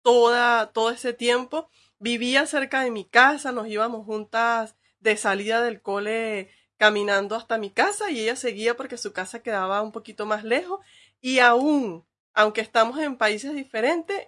toda, 0.02 0.68
todo 0.68 0.92
ese 0.92 1.12
tiempo. 1.12 1.70
Vivía 2.00 2.46
cerca 2.46 2.86
de 2.86 2.90
mi 2.90 3.04
casa, 3.04 3.52
nos 3.52 3.68
íbamos 3.68 4.06
juntas 4.06 4.78
de 5.00 5.18
salida 5.18 5.62
del 5.62 5.82
cole 5.82 6.52
caminando 6.78 7.36
hasta 7.36 7.58
mi 7.58 7.72
casa 7.72 8.10
y 8.10 8.22
ella 8.22 8.36
seguía 8.36 8.76
porque 8.78 8.98
su 8.98 9.12
casa 9.12 9.44
quedaba 9.44 9.82
un 9.82 9.92
poquito 9.92 10.26
más 10.26 10.44
lejos. 10.44 10.80
Y 11.22 11.40
aún, 11.40 12.06
aunque 12.34 12.62
estamos 12.62 13.00
en 13.00 13.18
países 13.18 13.54
diferentes, 13.54 14.28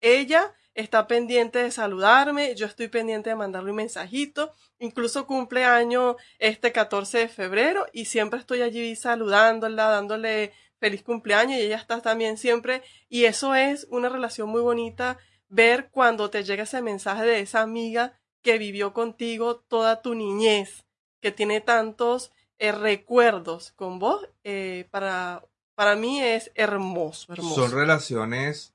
ella 0.00 0.52
está 0.74 1.06
pendiente 1.06 1.60
de 1.60 1.70
saludarme, 1.70 2.54
yo 2.56 2.66
estoy 2.66 2.88
pendiente 2.88 3.30
de 3.30 3.36
mandarle 3.36 3.70
un 3.70 3.76
mensajito, 3.76 4.52
incluso 4.78 5.26
cumple 5.26 5.64
año 5.64 6.16
este 6.38 6.72
14 6.72 7.18
de 7.18 7.28
febrero 7.28 7.86
y 7.92 8.06
siempre 8.06 8.40
estoy 8.40 8.62
allí 8.62 8.96
saludándola, 8.96 9.88
dándole 9.88 10.52
feliz 10.80 11.02
cumpleaños 11.02 11.58
y 11.58 11.62
ella 11.62 11.76
está 11.76 12.00
también 12.00 12.36
siempre. 12.36 12.82
Y 13.08 13.26
eso 13.26 13.54
es 13.54 13.86
una 13.90 14.08
relación 14.08 14.48
muy 14.48 14.60
bonita 14.60 15.18
ver 15.48 15.90
cuando 15.90 16.30
te 16.30 16.42
llega 16.42 16.64
ese 16.64 16.82
mensaje 16.82 17.24
de 17.24 17.40
esa 17.40 17.60
amiga 17.60 18.18
que 18.42 18.58
vivió 18.58 18.92
contigo 18.92 19.56
toda 19.56 20.02
tu 20.02 20.14
niñez, 20.14 20.84
que 21.20 21.32
tiene 21.32 21.60
tantos 21.60 22.32
eh, 22.58 22.72
recuerdos 22.72 23.72
con 23.72 23.98
vos, 23.98 24.28
eh, 24.44 24.86
para, 24.90 25.44
para 25.74 25.96
mí 25.96 26.20
es 26.20 26.50
hermoso. 26.54 27.34
Son 27.36 27.70
relaciones 27.72 28.74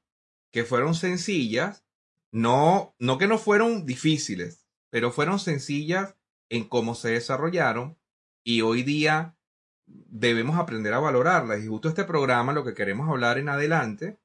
que 0.51 0.63
fueron 0.63 0.95
sencillas, 0.95 1.83
no, 2.31 2.95
no 2.99 3.17
que 3.17 3.27
no 3.27 3.37
fueron 3.37 3.85
difíciles, 3.85 4.65
pero 4.89 5.11
fueron 5.11 5.39
sencillas 5.39 6.15
en 6.49 6.67
cómo 6.67 6.95
se 6.95 7.09
desarrollaron 7.09 7.97
y 8.43 8.61
hoy 8.61 8.83
día 8.83 9.35
debemos 9.85 10.57
aprender 10.57 10.93
a 10.93 10.99
valorarlas. 10.99 11.63
Y 11.63 11.67
justo 11.67 11.89
este 11.89 12.03
programa, 12.03 12.53
lo 12.53 12.63
que 12.63 12.73
queremos 12.73 13.09
hablar 13.09 13.37
en 13.37 13.49
adelante, 13.49 14.17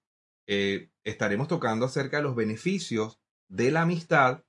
eh, 0.47 0.91
estaremos 1.05 1.49
tocando 1.49 1.87
acerca 1.87 2.19
de 2.19 2.23
los 2.25 2.37
beneficios 2.37 3.19
de 3.49 3.71
la 3.71 3.83
amistad 3.83 4.43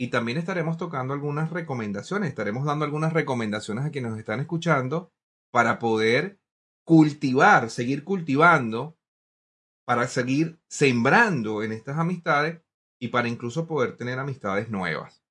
y 0.00 0.08
también 0.08 0.38
estaremos 0.38 0.78
tocando 0.78 1.12
algunas 1.12 1.50
recomendaciones, 1.50 2.30
estaremos 2.30 2.64
dando 2.64 2.86
algunas 2.86 3.12
recomendaciones 3.12 3.84
a 3.84 3.90
quienes 3.90 4.12
nos 4.12 4.18
están 4.18 4.40
escuchando 4.40 5.12
para 5.50 5.78
poder 5.78 6.40
cultivar, 6.86 7.68
seguir 7.68 8.02
cultivando, 8.02 8.96
para 9.84 10.08
seguir 10.08 10.58
sembrando 10.68 11.62
en 11.62 11.72
estas 11.72 11.98
amistades 11.98 12.62
y 12.98 13.08
para 13.08 13.28
incluso 13.28 13.66
poder 13.66 13.98
tener 13.98 14.18
amistades 14.18 14.70
nuevas. 14.70 15.22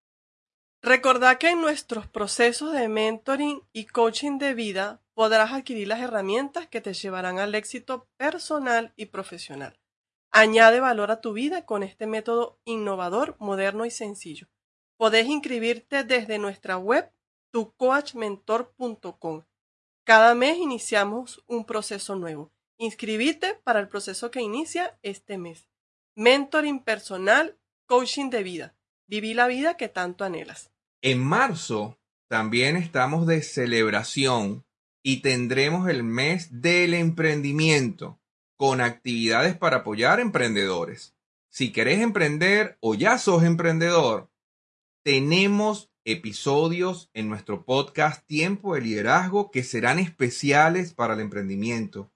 Recordad 0.84 1.40
que 1.40 1.50
en 1.50 1.62
nuestros 1.62 2.06
procesos 2.06 2.72
de 2.72 2.90
mentoring 2.90 3.64
y 3.74 3.88
coaching 3.88 4.38
de 4.38 4.54
vida 4.54 5.02
podrás 5.16 5.52
adquirir 5.52 5.88
las 5.88 6.00
herramientas 6.00 6.68
que 6.68 6.80
te 6.80 6.94
llevarán 6.94 7.40
al 7.40 7.56
éxito 7.56 8.08
personal 8.18 8.94
y 8.96 9.08
profesional. 9.08 9.80
Añade 10.30 10.80
valor 10.80 11.10
a 11.10 11.22
tu 11.22 11.34
vida 11.34 11.66
con 11.66 11.82
este 11.82 12.06
método 12.06 12.60
innovador, 12.66 13.36
moderno 13.40 13.84
y 13.86 13.90
sencillo. 13.90 14.48
Podés 15.00 15.28
inscribirte 15.28 16.04
desde 16.04 16.40
nuestra 16.40 16.78
web 16.78 17.10
tucoachmentor.com. 17.54 19.44
Cada 20.04 20.36
mes 20.36 20.58
iniciamos 20.58 21.42
un 21.48 21.64
proceso 21.64 22.18
nuevo. 22.18 22.52
Inscribite 22.78 23.56
para 23.64 23.80
el 23.80 23.88
proceso 23.88 24.30
que 24.30 24.42
inicia 24.42 25.00
este 25.02 25.38
mes. 25.38 25.70
Mentoring 26.18 26.84
personal, 26.84 27.58
coaching 27.86 28.30
de 28.30 28.44
vida. 28.44 28.76
Viví 29.08 29.34
la 29.34 29.48
vida 29.48 29.78
que 29.78 29.88
tanto 29.88 30.26
anhelas. 30.26 30.70
En 31.02 31.24
marzo 31.24 31.98
también 32.28 32.76
estamos 32.76 33.26
de 33.26 33.42
celebración 33.42 34.66
y 35.02 35.22
tendremos 35.22 35.88
el 35.88 36.04
mes 36.04 36.62
del 36.62 36.94
emprendimiento 36.94 38.20
con 38.58 38.82
actividades 38.82 39.58
para 39.58 39.78
apoyar 39.78 40.20
emprendedores. 40.20 41.16
Si 41.48 41.72
querés 41.72 42.02
emprender 42.02 42.78
o 42.82 42.96
ya 42.96 43.18
sos 43.18 43.44
emprendedor, 43.44 44.29
tenemos 45.10 45.92
episodios 46.06 47.10
en 47.16 47.30
nuestro 47.30 47.66
podcast 47.66 48.28
Tiempo 48.28 48.76
de 48.76 48.82
Liderazgo 48.82 49.50
que 49.50 49.64
serán 49.64 49.98
especiales 49.98 50.94
para 50.94 51.16
el 51.16 51.20
emprendimiento. 51.20 52.12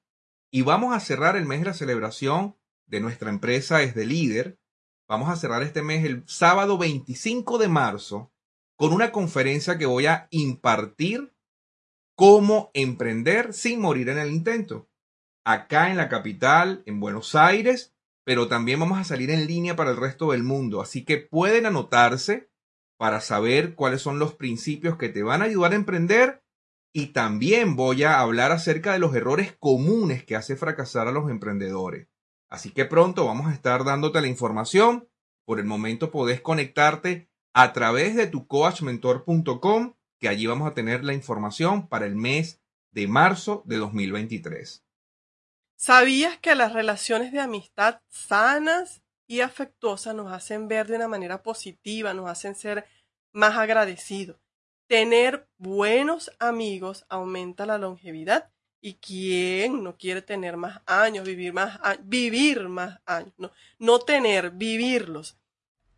Y 0.51 0.61
vamos 0.61 0.95
a 0.95 0.99
cerrar 0.99 1.35
el 1.35 1.47
mes 1.47 1.61
de 1.61 1.65
la 1.65 1.73
celebración 1.73 2.55
de 2.85 2.99
nuestra 2.99 3.31
empresa 3.31 3.81
es 3.81 3.95
de 3.95 4.05
líder. 4.05 4.59
Vamos 5.09 5.27
a 5.29 5.35
cerrar 5.37 5.63
este 5.63 5.81
mes 5.81 6.05
el 6.05 6.21
sábado 6.27 6.77
25 6.77 7.57
de 7.57 7.67
marzo 7.67 8.31
con 8.77 8.93
una 8.93 9.11
conferencia 9.11 9.79
que 9.79 9.87
voy 9.87 10.05
a 10.05 10.27
impartir 10.29 11.33
cómo 12.15 12.69
emprender 12.75 13.55
sin 13.55 13.81
morir 13.81 14.09
en 14.09 14.19
el 14.19 14.31
intento. 14.31 14.87
Acá 15.43 15.89
en 15.89 15.97
la 15.97 16.09
capital, 16.09 16.83
en 16.85 16.99
Buenos 16.99 17.33
Aires, 17.33 17.95
pero 18.23 18.47
también 18.47 18.79
vamos 18.79 18.99
a 18.99 19.03
salir 19.03 19.31
en 19.31 19.47
línea 19.47 19.75
para 19.75 19.89
el 19.89 19.97
resto 19.97 20.29
del 20.29 20.43
mundo. 20.43 20.79
Así 20.79 21.03
que 21.03 21.17
pueden 21.17 21.65
anotarse 21.65 22.52
para 23.03 23.19
saber 23.19 23.75
cuáles 23.75 24.01
son 24.01 24.17
los 24.17 24.33
principios 24.33 24.97
que 24.97 25.09
te 25.09 25.23
van 25.23 25.41
a 25.41 25.45
ayudar 25.45 25.73
a 25.73 25.75
emprender 25.75 26.41
y 26.93 27.07
también 27.07 27.75
voy 27.75 28.03
a 28.03 28.21
hablar 28.21 28.53
acerca 28.53 28.93
de 28.93 28.99
los 28.99 29.13
errores 29.13 29.57
comunes 29.59 30.23
que 30.23 30.37
hace 30.37 30.55
fracasar 30.55 31.09
a 31.09 31.11
los 31.11 31.29
emprendedores. 31.29 32.07
Así 32.49 32.71
que 32.71 32.85
pronto 32.85 33.25
vamos 33.25 33.47
a 33.47 33.53
estar 33.53 33.83
dándote 33.83 34.21
la 34.21 34.29
información. 34.29 35.09
Por 35.45 35.59
el 35.59 35.65
momento 35.65 36.11
podés 36.11 36.39
conectarte 36.39 37.29
a 37.53 37.73
través 37.73 38.15
de 38.15 38.27
tu 38.27 38.47
coachmentor.com, 38.47 39.95
que 40.17 40.29
allí 40.29 40.45
vamos 40.45 40.71
a 40.71 40.73
tener 40.73 41.03
la 41.03 41.13
información 41.13 41.89
para 41.89 42.05
el 42.05 42.15
mes 42.15 42.61
de 42.93 43.09
marzo 43.09 43.63
de 43.65 43.79
2023. 43.79 44.85
¿Sabías 45.75 46.37
que 46.37 46.55
las 46.55 46.71
relaciones 46.71 47.33
de 47.33 47.41
amistad 47.41 47.99
sanas 48.07 49.02
y 49.27 49.41
afectuosas 49.41 50.15
nos 50.15 50.31
hacen 50.31 50.67
ver 50.67 50.87
de 50.87 50.95
una 50.95 51.07
manera 51.07 51.43
positiva, 51.43 52.13
nos 52.13 52.29
hacen 52.29 52.55
ser 52.55 52.85
más 53.31 53.57
agradecidos. 53.57 54.37
Tener 54.87 55.47
buenos 55.57 56.31
amigos 56.39 57.05
aumenta 57.09 57.65
la 57.65 57.77
longevidad. 57.77 58.49
¿Y 58.85 58.95
quién 58.95 59.81
no 59.81 59.95
quiere 59.95 60.21
tener 60.21 60.57
más 60.57 60.81
años, 60.85 61.25
vivir 61.25 61.53
más, 61.53 61.79
vivir 62.03 62.67
más 62.67 62.99
años? 63.05 63.33
No, 63.37 63.51
no 63.79 63.99
tener, 63.99 64.51
vivirlos. 64.51 65.37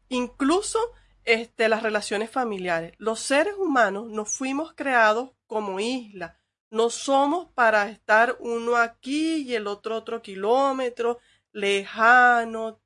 Incluso 0.07 0.79
este, 1.23 1.67
las 1.67 1.81
relaciones 1.81 2.29
familiares. 2.29 2.93
Los 2.99 3.19
seres 3.19 3.55
humanos 3.57 4.09
nos 4.11 4.31
fuimos 4.31 4.73
creados 4.73 5.31
como 5.47 5.79
isla. 5.79 6.39
No 6.69 6.91
somos 6.91 7.49
para 7.53 7.89
estar 7.89 8.37
uno 8.39 8.75
aquí 8.75 9.37
y 9.37 9.55
el 9.55 9.65
otro 9.65 9.97
otro 9.97 10.21
kilómetro, 10.21 11.19
lejano, 11.51 12.79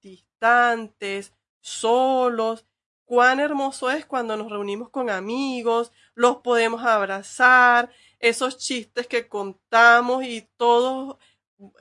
solos. 1.62 2.66
Cuán 3.06 3.40
hermoso 3.40 3.90
es 3.90 4.06
cuando 4.06 4.38
nos 4.38 4.52
reunimos 4.52 4.90
con 4.90 5.10
amigos, 5.10 5.92
los 6.14 6.38
podemos 6.38 6.84
abrazar, 6.84 7.92
esos 8.20 8.58
chistes 8.58 9.08
que 9.08 9.28
contamos 9.28 10.24
y 10.24 10.48
todos 10.58 11.18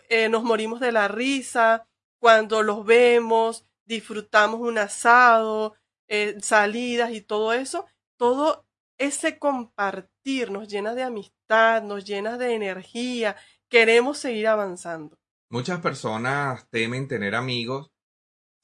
eh, 0.08 0.28
nos 0.30 0.42
morimos 0.42 0.80
de 0.80 0.92
la 0.92 1.06
risa 1.06 1.86
cuando 2.18 2.62
los 2.62 2.84
vemos, 2.84 3.66
disfrutamos 3.84 4.60
un 4.60 4.78
asado, 4.78 5.74
eh, 6.08 6.36
salidas 6.40 7.12
y 7.12 7.20
todo 7.20 7.52
eso, 7.52 7.86
todo 8.16 8.66
ese 8.96 9.38
compartir 9.38 10.50
nos 10.50 10.68
llena 10.68 10.94
de 10.94 11.02
amistad, 11.02 11.82
nos 11.82 12.04
llena 12.04 12.38
de 12.38 12.54
energía, 12.54 13.36
queremos 13.68 14.18
seguir 14.18 14.48
avanzando. 14.48 15.18
Muchas 15.50 15.80
personas 15.80 16.68
temen 16.70 17.06
tener 17.06 17.34
amigos 17.34 17.92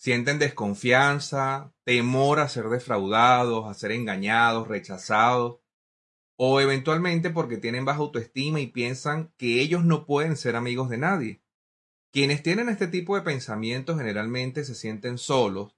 Sienten 0.04 0.38
desconfianza, 0.38 1.72
temor 1.84 2.38
a 2.38 2.50
ser 2.50 2.68
defraudados, 2.68 3.66
a 3.66 3.72
ser 3.72 3.90
engañados, 3.90 4.68
rechazados, 4.68 5.60
o 6.36 6.60
eventualmente 6.60 7.30
porque 7.30 7.56
tienen 7.56 7.86
baja 7.86 8.00
autoestima 8.00 8.60
y 8.60 8.66
piensan 8.66 9.32
que 9.38 9.62
ellos 9.62 9.82
no 9.82 10.04
pueden 10.04 10.36
ser 10.36 10.56
amigos 10.56 10.90
de 10.90 10.98
nadie. 10.98 11.42
Quienes 12.12 12.42
tienen 12.42 12.68
este 12.68 12.86
tipo 12.86 13.16
de 13.16 13.22
pensamientos 13.22 13.96
generalmente 13.96 14.66
se 14.66 14.74
sienten 14.74 15.16
solos 15.16 15.74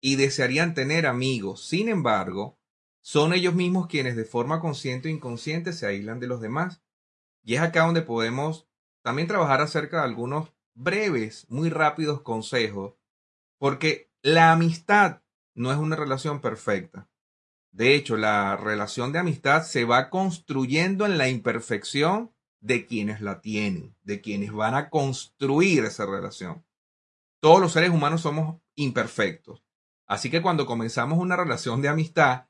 y 0.00 0.14
desearían 0.14 0.72
tener 0.74 1.04
amigos. 1.04 1.66
Sin 1.66 1.88
embargo, 1.88 2.60
son 3.00 3.32
ellos 3.32 3.56
mismos 3.56 3.88
quienes 3.88 4.14
de 4.14 4.24
forma 4.24 4.60
consciente 4.60 5.08
o 5.08 5.10
inconsciente 5.10 5.72
se 5.72 5.84
aíslan 5.84 6.20
de 6.20 6.28
los 6.28 6.40
demás. 6.40 6.80
Y 7.42 7.56
es 7.56 7.60
acá 7.60 7.86
donde 7.86 8.02
podemos 8.02 8.68
también 9.02 9.26
trabajar 9.26 9.60
acerca 9.60 9.96
de 9.96 10.04
algunos 10.04 10.52
breves, 10.74 11.44
muy 11.48 11.70
rápidos 11.70 12.22
consejos 12.22 12.97
porque 13.58 14.10
la 14.22 14.52
amistad 14.52 15.22
no 15.54 15.72
es 15.72 15.78
una 15.78 15.96
relación 15.96 16.40
perfecta. 16.40 17.08
De 17.70 17.94
hecho, 17.94 18.16
la 18.16 18.56
relación 18.56 19.12
de 19.12 19.18
amistad 19.18 19.62
se 19.62 19.84
va 19.84 20.10
construyendo 20.10 21.04
en 21.06 21.18
la 21.18 21.28
imperfección 21.28 22.32
de 22.60 22.86
quienes 22.86 23.20
la 23.20 23.40
tienen, 23.40 23.96
de 24.02 24.20
quienes 24.20 24.52
van 24.52 24.74
a 24.74 24.90
construir 24.90 25.84
esa 25.84 26.06
relación. 26.06 26.64
Todos 27.40 27.60
los 27.60 27.72
seres 27.72 27.90
humanos 27.90 28.22
somos 28.22 28.60
imperfectos. 28.74 29.64
Así 30.06 30.30
que 30.30 30.42
cuando 30.42 30.66
comenzamos 30.66 31.18
una 31.18 31.36
relación 31.36 31.82
de 31.82 31.88
amistad, 31.88 32.46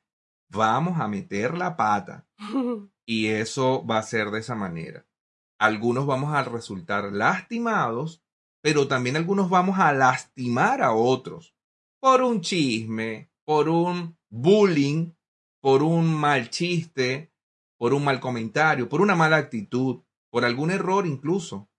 vamos 0.49 0.99
a 0.99 1.07
meter 1.07 1.57
la 1.57 1.75
pata. 1.75 2.27
Y 3.05 3.29
eso 3.29 3.83
va 3.87 3.97
a 3.97 4.03
ser 4.03 4.29
de 4.29 4.39
esa 4.39 4.53
manera. 4.53 5.07
Algunos 5.57 6.05
vamos 6.05 6.31
a 6.35 6.43
resultar 6.43 7.11
lastimados 7.11 8.23
pero 8.61 8.87
también 8.87 9.15
algunos 9.15 9.49
vamos 9.49 9.79
a 9.79 9.93
lastimar 9.93 10.81
a 10.81 10.93
otros 10.93 11.55
por 11.99 12.21
un 12.21 12.41
chisme, 12.41 13.31
por 13.45 13.69
un 13.69 14.17
bullying, 14.29 15.13
por 15.61 15.83
un 15.83 16.13
mal 16.13 16.49
chiste, 16.49 17.33
por 17.77 17.93
un 17.93 18.03
mal 18.03 18.19
comentario, 18.19 18.89
por 18.89 19.01
una 19.01 19.15
mala 19.15 19.37
actitud, 19.37 20.03
por 20.29 20.45
algún 20.45 20.71
error 20.71 21.05
incluso. 21.07 21.69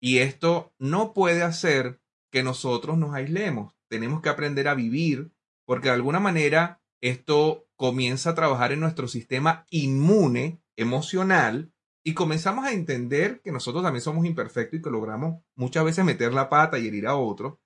Y 0.00 0.18
esto 0.18 0.74
no 0.78 1.12
puede 1.12 1.42
hacer 1.42 2.00
que 2.30 2.42
nosotros 2.42 2.98
nos 2.98 3.14
aislemos. 3.14 3.74
Tenemos 3.88 4.20
que 4.20 4.28
aprender 4.28 4.68
a 4.68 4.74
vivir 4.74 5.32
porque 5.64 5.88
de 5.88 5.94
alguna 5.94 6.20
manera 6.20 6.82
esto 7.00 7.66
comienza 7.76 8.30
a 8.30 8.34
trabajar 8.34 8.72
en 8.72 8.80
nuestro 8.80 9.08
sistema 9.08 9.66
inmune 9.70 10.62
emocional 10.76 11.71
y 12.04 12.14
comenzamos 12.14 12.64
a 12.64 12.72
entender 12.72 13.40
que 13.42 13.52
nosotros 13.52 13.82
también 13.82 14.02
somos 14.02 14.26
imperfectos 14.26 14.80
y 14.80 14.82
que 14.82 14.90
logramos 14.90 15.42
muchas 15.54 15.84
veces 15.84 16.04
meter 16.04 16.32
la 16.32 16.48
pata 16.48 16.78
y 16.78 16.88
herir 16.88 17.06
a 17.06 17.16
otro. 17.16 17.60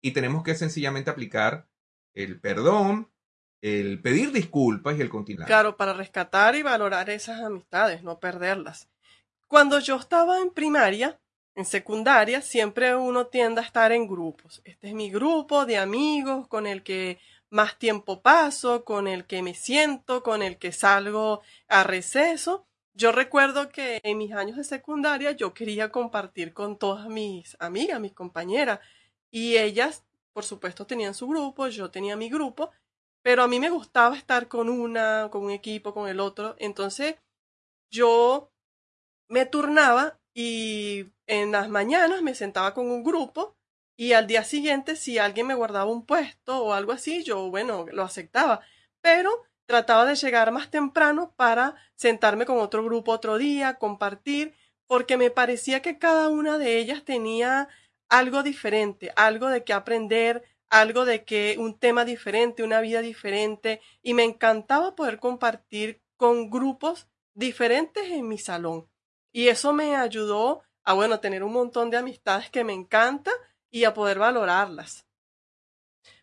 Y 0.00 0.12
tenemos 0.12 0.42
que 0.42 0.54
sencillamente 0.54 1.10
aplicar 1.10 1.68
el 2.14 2.40
perdón, 2.40 3.10
el 3.60 4.00
pedir 4.00 4.32
disculpas 4.32 4.96
y 4.96 5.02
el 5.02 5.10
continuar. 5.10 5.46
Claro, 5.46 5.76
para 5.76 5.92
rescatar 5.92 6.54
y 6.54 6.62
valorar 6.62 7.10
esas 7.10 7.40
amistades, 7.40 8.02
no 8.02 8.18
perderlas. 8.20 8.88
Cuando 9.48 9.80
yo 9.80 9.96
estaba 9.96 10.38
en 10.38 10.50
primaria, 10.50 11.20
en 11.56 11.64
secundaria, 11.64 12.40
siempre 12.40 12.94
uno 12.94 13.26
tiende 13.26 13.60
a 13.60 13.64
estar 13.64 13.90
en 13.92 14.06
grupos. 14.06 14.62
Este 14.64 14.88
es 14.88 14.94
mi 14.94 15.10
grupo 15.10 15.66
de 15.66 15.76
amigos 15.76 16.46
con 16.46 16.66
el 16.66 16.82
que 16.82 17.18
más 17.50 17.76
tiempo 17.78 18.22
paso, 18.22 18.84
con 18.84 19.08
el 19.08 19.26
que 19.26 19.42
me 19.42 19.54
siento, 19.54 20.22
con 20.22 20.42
el 20.42 20.56
que 20.56 20.70
salgo 20.70 21.42
a 21.68 21.82
receso. 21.82 22.66
Yo 23.00 23.12
recuerdo 23.12 23.70
que 23.70 23.98
en 24.02 24.18
mis 24.18 24.30
años 24.32 24.58
de 24.58 24.64
secundaria 24.64 25.32
yo 25.32 25.54
quería 25.54 25.90
compartir 25.90 26.52
con 26.52 26.78
todas 26.78 27.06
mis 27.08 27.56
amigas, 27.58 27.98
mis 27.98 28.12
compañeras, 28.12 28.80
y 29.30 29.56
ellas, 29.56 30.04
por 30.34 30.44
supuesto, 30.44 30.86
tenían 30.86 31.14
su 31.14 31.26
grupo, 31.26 31.68
yo 31.68 31.90
tenía 31.90 32.14
mi 32.14 32.28
grupo, 32.28 32.72
pero 33.22 33.42
a 33.42 33.48
mí 33.48 33.58
me 33.58 33.70
gustaba 33.70 34.18
estar 34.18 34.48
con 34.48 34.68
una, 34.68 35.30
con 35.30 35.44
un 35.44 35.50
equipo, 35.50 35.94
con 35.94 36.10
el 36.10 36.20
otro. 36.20 36.56
Entonces, 36.58 37.16
yo 37.90 38.52
me 39.28 39.46
turnaba 39.46 40.18
y 40.34 41.06
en 41.26 41.52
las 41.52 41.70
mañanas 41.70 42.20
me 42.20 42.34
sentaba 42.34 42.74
con 42.74 42.90
un 42.90 43.02
grupo 43.02 43.56
y 43.96 44.12
al 44.12 44.26
día 44.26 44.44
siguiente, 44.44 44.94
si 44.94 45.16
alguien 45.16 45.46
me 45.46 45.54
guardaba 45.54 45.90
un 45.90 46.04
puesto 46.04 46.62
o 46.62 46.74
algo 46.74 46.92
así, 46.92 47.24
yo, 47.24 47.48
bueno, 47.48 47.86
lo 47.92 48.02
aceptaba. 48.02 48.60
Pero 49.00 49.30
trataba 49.70 50.04
de 50.04 50.16
llegar 50.16 50.50
más 50.50 50.68
temprano 50.68 51.32
para 51.36 51.76
sentarme 51.94 52.44
con 52.44 52.58
otro 52.58 52.82
grupo 52.84 53.12
otro 53.12 53.38
día, 53.38 53.74
compartir, 53.74 54.52
porque 54.88 55.16
me 55.16 55.30
parecía 55.30 55.80
que 55.80 55.96
cada 55.96 56.28
una 56.28 56.58
de 56.58 56.78
ellas 56.78 57.04
tenía 57.04 57.68
algo 58.08 58.42
diferente, 58.42 59.12
algo 59.14 59.46
de 59.46 59.62
qué 59.62 59.72
aprender, 59.72 60.42
algo 60.70 61.04
de 61.04 61.24
que 61.24 61.54
un 61.56 61.78
tema 61.78 62.04
diferente, 62.04 62.64
una 62.64 62.80
vida 62.80 63.00
diferente, 63.00 63.80
y 64.02 64.12
me 64.12 64.24
encantaba 64.24 64.96
poder 64.96 65.20
compartir 65.20 66.02
con 66.16 66.50
grupos 66.50 67.06
diferentes 67.34 68.10
en 68.10 68.26
mi 68.26 68.38
salón. 68.38 68.88
Y 69.30 69.46
eso 69.46 69.72
me 69.72 69.94
ayudó 69.94 70.62
a, 70.82 70.94
bueno, 70.94 71.20
tener 71.20 71.44
un 71.44 71.52
montón 71.52 71.90
de 71.90 71.98
amistades 71.98 72.50
que 72.50 72.64
me 72.64 72.72
encanta 72.72 73.30
y 73.70 73.84
a 73.84 73.94
poder 73.94 74.18
valorarlas. 74.18 75.06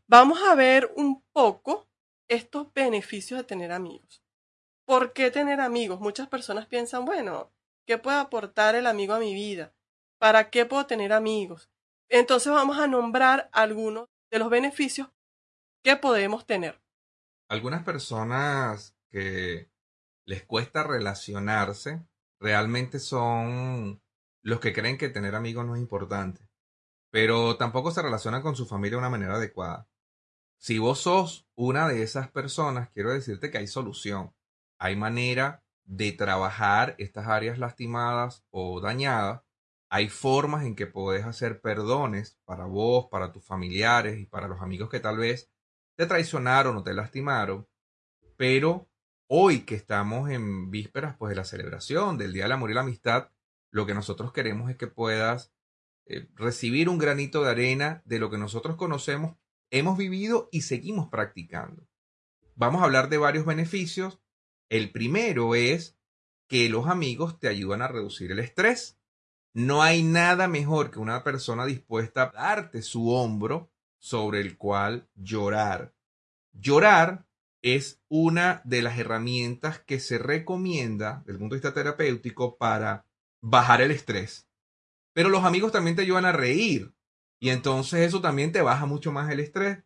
Vamos 0.06 0.44
a 0.44 0.54
ver 0.54 0.92
un 0.98 1.24
poco 1.32 1.88
estos 2.28 2.74
beneficios 2.74 3.40
de 3.40 3.44
tener 3.44 3.72
amigos. 3.72 4.24
¿Por 4.86 5.14
qué 5.14 5.32
tener 5.32 5.60
amigos? 5.60 6.00
Muchas 6.00 6.28
personas 6.28 6.66
piensan, 6.66 7.06
bueno, 7.06 7.52
¿qué 7.86 7.98
puede 7.98 8.18
aportar 8.18 8.76
el 8.76 8.88
amigo 8.88 9.14
a 9.14 9.20
mi 9.20 9.34
vida? 9.34 9.74
¿Para 10.20 10.50
qué 10.50 10.66
puedo 10.66 10.86
tener 10.86 11.14
amigos? 11.14 11.70
Entonces 12.10 12.52
vamos 12.54 12.78
a 12.78 12.88
nombrar 12.88 13.50
algunos 13.52 14.08
de 14.32 14.40
los 14.40 14.50
beneficios 14.50 15.10
que 15.84 15.96
podemos 15.98 16.46
tener. 16.46 16.82
Algunas 17.50 17.84
personas 17.84 18.96
que 19.10 19.70
les 20.26 20.44
cuesta 20.44 20.84
relacionarse 20.84 22.06
realmente 22.40 23.00
son 23.00 24.02
los 24.42 24.60
que 24.60 24.74
creen 24.74 24.98
que 24.98 25.10
tener 25.10 25.36
amigos 25.36 25.66
no 25.66 25.76
es 25.76 25.82
importante, 25.82 26.48
pero 27.12 27.58
tampoco 27.58 27.92
se 27.92 28.02
relacionan 28.02 28.42
con 28.42 28.56
su 28.56 28.66
familia 28.66 28.96
de 28.96 29.00
una 29.00 29.10
manera 29.10 29.36
adecuada. 29.36 29.88
Si 30.58 30.80
vos 30.80 31.00
sos 31.00 31.48
una 31.56 31.88
de 31.88 32.04
esas 32.04 32.30
personas, 32.30 32.90
quiero 32.90 33.14
decirte 33.14 33.52
que 33.52 33.60
hay 33.60 33.68
solución. 33.68 34.34
Hay 34.80 34.96
manera 34.96 35.64
de 35.86 36.12
trabajar 36.12 36.96
estas 36.98 37.28
áreas 37.28 37.58
lastimadas 37.58 38.46
o 38.50 38.82
dañadas 38.82 39.48
hay 39.90 40.10
formas 40.10 40.66
en 40.66 40.76
que 40.76 40.88
podés 40.88 41.26
hacer 41.26 41.62
perdones 41.62 42.38
para 42.46 42.66
vos, 42.66 43.08
para 43.10 43.32
tus 43.32 43.46
familiares 43.46 44.20
y 44.20 44.26
para 44.26 44.48
los 44.48 44.62
amigos 44.62 44.90
que 44.90 45.00
tal 45.00 45.18
vez 45.18 45.50
te 45.96 46.06
traicionaron 46.06 46.78
o 46.78 46.84
te 46.84 46.94
lastimaron. 46.94 47.68
Pero 48.36 48.90
hoy 49.28 49.62
que 49.62 49.76
estamos 49.76 50.30
en 50.30 50.70
vísperas 50.72 51.16
pues, 51.18 51.30
de 51.30 51.38
la 51.38 51.46
celebración 51.46 52.18
del 52.18 52.34
Día 52.34 52.44
del 52.44 52.52
Amor 52.52 52.72
y 52.72 52.74
la 52.74 52.82
Amistad, 52.82 53.30
lo 53.72 53.86
que 53.86 53.94
nosotros 53.94 54.34
queremos 54.34 54.70
es 54.70 54.76
que 54.76 54.88
puedas 54.88 55.54
eh, 56.06 56.28
recibir 56.36 56.90
un 56.90 56.98
granito 56.98 57.44
de 57.44 57.52
arena 57.52 58.02
de 58.06 58.20
lo 58.20 58.30
que 58.30 58.38
nosotros 58.38 58.76
conocemos, 58.76 59.38
hemos 59.72 59.98
vivido 59.98 60.50
y 60.52 60.62
seguimos 60.62 61.10
practicando. 61.10 61.88
Vamos 62.56 62.82
a 62.82 62.86
hablar 62.86 63.10
de 63.10 63.18
varios 63.18 63.46
beneficios. 63.46 64.20
El 64.70 64.92
primero 64.92 65.56
es 65.56 65.98
que 66.48 66.70
los 66.70 66.88
amigos 66.88 67.40
te 67.40 67.48
ayudan 67.48 67.82
a 67.82 67.88
reducir 67.88 68.32
el 68.32 68.40
estrés. 68.40 68.98
No 69.54 69.82
hay 69.82 70.04
nada 70.04 70.48
mejor 70.48 70.92
que 70.92 71.00
una 71.00 71.24
persona 71.24 71.66
dispuesta 71.66 72.24
a 72.24 72.32
darte 72.32 72.82
su 72.82 73.10
hombro 73.12 73.72
sobre 74.00 74.42
el 74.42 74.58
cual 74.58 75.10
llorar. 75.16 75.94
Llorar 76.54 77.28
es 77.62 78.02
una 78.08 78.62
de 78.66 78.82
las 78.82 78.98
herramientas 78.98 79.80
que 79.80 80.00
se 80.00 80.18
recomienda 80.18 81.20
desde 81.20 81.34
el 81.34 81.40
punto 81.40 81.56
de 81.56 81.60
vista 81.60 81.74
terapéutico 81.74 82.58
para 82.58 83.06
bajar 83.42 83.82
el 83.82 83.92
estrés. 83.92 84.48
Pero 85.14 85.30
los 85.30 85.44
amigos 85.44 85.72
también 85.72 85.96
te 85.96 86.04
ayudan 86.04 86.26
a 86.26 86.32
reír 86.32 86.94
y 87.40 87.50
entonces 87.50 88.02
eso 88.02 88.22
también 88.22 88.52
te 88.52 88.62
baja 88.62 88.86
mucho 88.86 89.12
más 89.12 89.32
el 89.32 89.40
estrés. 89.40 89.84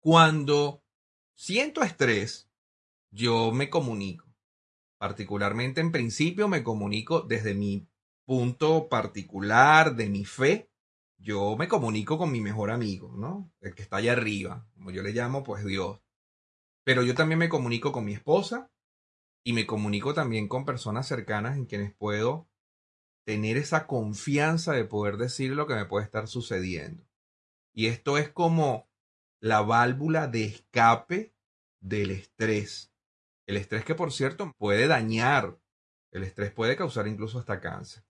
Cuando 0.00 0.82
siento 1.34 1.82
estrés, 1.82 2.48
yo 3.10 3.50
me 3.52 3.68
comunico. 3.70 4.26
Particularmente 4.98 5.80
en 5.80 5.92
principio 5.92 6.48
me 6.48 6.62
comunico 6.62 7.20
desde 7.20 7.54
mi 7.54 7.88
punto 8.24 8.88
particular 8.88 9.94
de 9.94 10.08
mi 10.08 10.24
fe, 10.24 10.70
yo 11.18 11.56
me 11.56 11.68
comunico 11.68 12.18
con 12.18 12.30
mi 12.30 12.40
mejor 12.40 12.70
amigo, 12.70 13.14
¿no? 13.16 13.52
El 13.60 13.74
que 13.74 13.82
está 13.82 13.96
allá 13.96 14.12
arriba, 14.12 14.66
como 14.74 14.90
yo 14.90 15.02
le 15.02 15.12
llamo, 15.12 15.42
pues 15.42 15.64
Dios. 15.64 16.00
Pero 16.84 17.02
yo 17.02 17.14
también 17.14 17.38
me 17.38 17.48
comunico 17.48 17.92
con 17.92 18.04
mi 18.04 18.14
esposa 18.14 18.70
y 19.44 19.52
me 19.52 19.66
comunico 19.66 20.14
también 20.14 20.48
con 20.48 20.64
personas 20.64 21.06
cercanas 21.06 21.56
en 21.56 21.66
quienes 21.66 21.94
puedo 21.94 22.48
tener 23.26 23.56
esa 23.56 23.88
confianza 23.88 24.72
de 24.72 24.84
poder 24.84 25.16
decir 25.16 25.50
lo 25.50 25.66
que 25.66 25.74
me 25.74 25.84
puede 25.84 26.04
estar 26.04 26.28
sucediendo. 26.28 27.04
Y 27.74 27.88
esto 27.88 28.18
es 28.18 28.30
como 28.30 28.88
la 29.40 29.62
válvula 29.62 30.28
de 30.28 30.44
escape 30.44 31.34
del 31.80 32.12
estrés. 32.12 32.92
El 33.46 33.56
estrés 33.56 33.84
que, 33.84 33.96
por 33.96 34.12
cierto, 34.12 34.52
puede 34.56 34.86
dañar. 34.86 35.58
El 36.12 36.22
estrés 36.22 36.52
puede 36.52 36.76
causar 36.76 37.08
incluso 37.08 37.40
hasta 37.40 37.60
cáncer. 37.60 38.04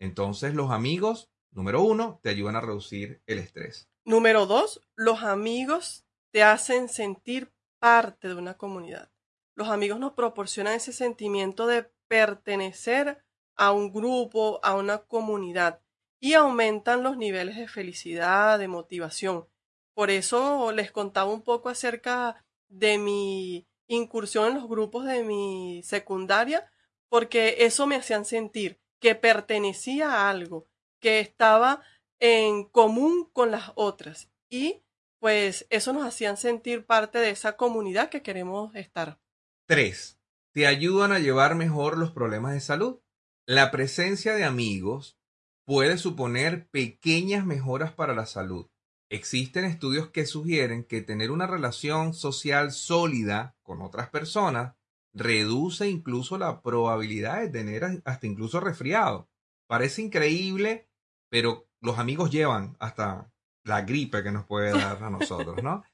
Entonces 0.00 0.54
los 0.54 0.70
amigos, 0.70 1.30
número 1.50 1.82
uno, 1.82 2.20
te 2.22 2.28
ayudan 2.28 2.56
a 2.56 2.60
reducir 2.60 3.22
el 3.26 3.38
estrés. 3.38 3.88
Número 4.04 4.44
dos, 4.44 4.82
los 4.96 5.22
amigos 5.22 6.06
te 6.30 6.42
hacen 6.42 6.90
sentir 6.90 7.52
parte 7.80 8.28
de 8.28 8.34
una 8.34 8.54
comunidad. 8.54 9.10
Los 9.56 9.68
amigos 9.68 9.98
nos 9.98 10.12
proporcionan 10.12 10.74
ese 10.74 10.92
sentimiento 10.92 11.66
de 11.66 11.90
pertenecer 12.06 13.24
a 13.58 13.72
un 13.72 13.92
grupo, 13.92 14.60
a 14.62 14.74
una 14.74 14.98
comunidad 14.98 15.80
y 16.20 16.32
aumentan 16.34 17.02
los 17.02 17.16
niveles 17.16 17.56
de 17.56 17.68
felicidad, 17.68 18.58
de 18.58 18.68
motivación. 18.68 19.46
Por 19.94 20.10
eso 20.10 20.72
les 20.72 20.90
contaba 20.90 21.30
un 21.30 21.42
poco 21.42 21.68
acerca 21.68 22.44
de 22.68 22.98
mi 22.98 23.66
incursión 23.88 24.48
en 24.48 24.54
los 24.54 24.68
grupos 24.68 25.04
de 25.04 25.24
mi 25.24 25.82
secundaria, 25.84 26.70
porque 27.08 27.56
eso 27.60 27.86
me 27.86 27.96
hacían 27.96 28.24
sentir 28.24 28.78
que 29.00 29.14
pertenecía 29.14 30.12
a 30.12 30.30
algo, 30.30 30.66
que 31.00 31.20
estaba 31.20 31.82
en 32.20 32.64
común 32.64 33.28
con 33.32 33.50
las 33.50 33.72
otras 33.74 34.30
y 34.48 34.82
pues 35.20 35.66
eso 35.70 35.92
nos 35.92 36.06
hacían 36.06 36.36
sentir 36.36 36.84
parte 36.86 37.18
de 37.18 37.30
esa 37.30 37.56
comunidad 37.56 38.08
que 38.08 38.22
queremos 38.22 38.74
estar. 38.74 39.18
3. 39.66 40.18
Te 40.52 40.66
ayudan 40.66 41.12
a 41.12 41.18
llevar 41.18 41.54
mejor 41.54 41.98
los 41.98 42.12
problemas 42.12 42.52
de 42.52 42.60
salud. 42.60 43.00
La 43.48 43.70
presencia 43.70 44.34
de 44.34 44.44
amigos 44.44 45.18
puede 45.64 45.96
suponer 45.96 46.68
pequeñas 46.68 47.46
mejoras 47.46 47.90
para 47.94 48.14
la 48.14 48.26
salud. 48.26 48.66
Existen 49.08 49.64
estudios 49.64 50.10
que 50.10 50.26
sugieren 50.26 50.84
que 50.84 51.00
tener 51.00 51.30
una 51.30 51.46
relación 51.46 52.12
social 52.12 52.72
sólida 52.72 53.56
con 53.62 53.80
otras 53.80 54.10
personas 54.10 54.74
reduce 55.14 55.88
incluso 55.88 56.36
la 56.36 56.60
probabilidad 56.60 57.40
de 57.40 57.48
tener 57.48 58.02
hasta 58.04 58.26
incluso 58.26 58.60
resfriado. 58.60 59.30
Parece 59.66 60.02
increíble, 60.02 60.90
pero 61.30 61.70
los 61.80 61.98
amigos 61.98 62.30
llevan 62.30 62.76
hasta 62.80 63.32
la 63.64 63.80
gripe 63.80 64.22
que 64.22 64.30
nos 64.30 64.44
puede 64.44 64.72
dar 64.72 65.02
a 65.02 65.08
nosotros, 65.08 65.62
¿no? 65.62 65.84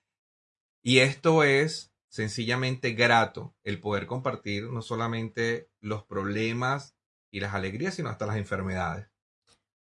Y 0.82 0.98
esto 0.98 1.44
es 1.44 1.92
sencillamente 2.08 2.94
grato, 2.94 3.54
el 3.62 3.80
poder 3.80 4.08
compartir 4.08 4.64
no 4.64 4.82
solamente 4.82 5.70
los 5.80 6.02
problemas 6.02 6.93
y 7.34 7.40
las 7.40 7.52
alegrías, 7.52 7.94
sino 7.94 8.10
hasta 8.10 8.26
las 8.26 8.36
enfermedades. 8.36 9.08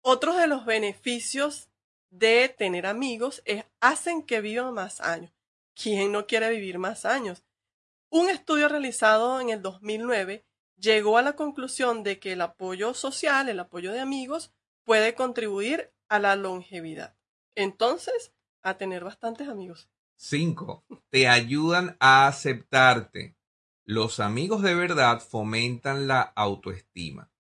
Otros 0.00 0.37
de 0.37 0.48
los 0.48 0.66
beneficios 0.66 1.68
de 2.11 2.48
tener 2.48 2.87
amigos 2.87 3.40
es 3.44 3.64
hacen 3.80 4.24
que 4.24 4.40
vivan 4.40 4.74
más 4.74 5.00
años. 5.00 5.32
¿Quién 5.80 6.11
no 6.11 6.26
quiere 6.26 6.50
vivir 6.50 6.80
más 6.80 7.04
años? 7.04 7.44
Un 8.11 8.30
estudio 8.30 8.68
realizado 8.68 9.40
en 9.40 9.50
el 9.50 9.62
2009 9.62 10.44
llegó 10.76 11.18
a 11.18 11.22
la 11.22 11.35
conclusión 11.37 12.02
de 12.02 12.18
que 12.18 12.32
el 12.32 12.40
apoyo 12.40 12.94
social, 12.94 13.48
el 13.48 13.61
apoyo 13.61 13.92
de 13.92 14.00
amigos, 14.00 14.52
puede 14.82 15.14
contribuir 15.14 15.92
a 16.09 16.18
la 16.18 16.35
longevidad. 16.35 17.14
Entonces, 17.54 18.32
a 18.64 18.76
tener 18.76 19.04
bastantes 19.04 19.46
amigos. 19.46 19.88
5. 20.16 20.85
Te 21.11 21.28
ayudan 21.28 21.96
a 22.00 22.26
aceptarte. 22.26 23.37
Los 23.85 24.18
amigos 24.18 24.62
de 24.62 24.74
verdad 24.74 25.20
fomentan 25.20 26.09
la 26.09 26.22
autoestima. 26.22 27.30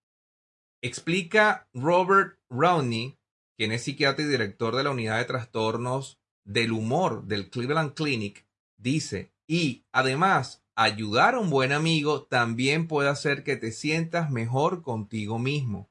Explica 0.82 1.68
Robert 1.72 2.38
Rowney, 2.48 3.18
quien 3.56 3.72
es 3.72 3.84
psiquiatra 3.84 4.24
y 4.24 4.28
director 4.28 4.76
de 4.76 4.84
la 4.84 4.90
unidad 4.90 5.18
de 5.18 5.24
trastornos 5.24 6.18
del 6.44 6.72
humor 6.72 7.24
del 7.24 7.50
Cleveland 7.50 7.94
Clinic, 7.94 8.46
dice, 8.76 9.32
y 9.46 9.84
además, 9.92 10.64
ayudar 10.74 11.34
a 11.34 11.40
un 11.40 11.50
buen 11.50 11.72
amigo 11.72 12.24
también 12.24 12.86
puede 12.88 13.08
hacer 13.08 13.42
que 13.42 13.56
te 13.56 13.72
sientas 13.72 14.30
mejor 14.30 14.82
contigo 14.82 15.38
mismo. 15.38 15.90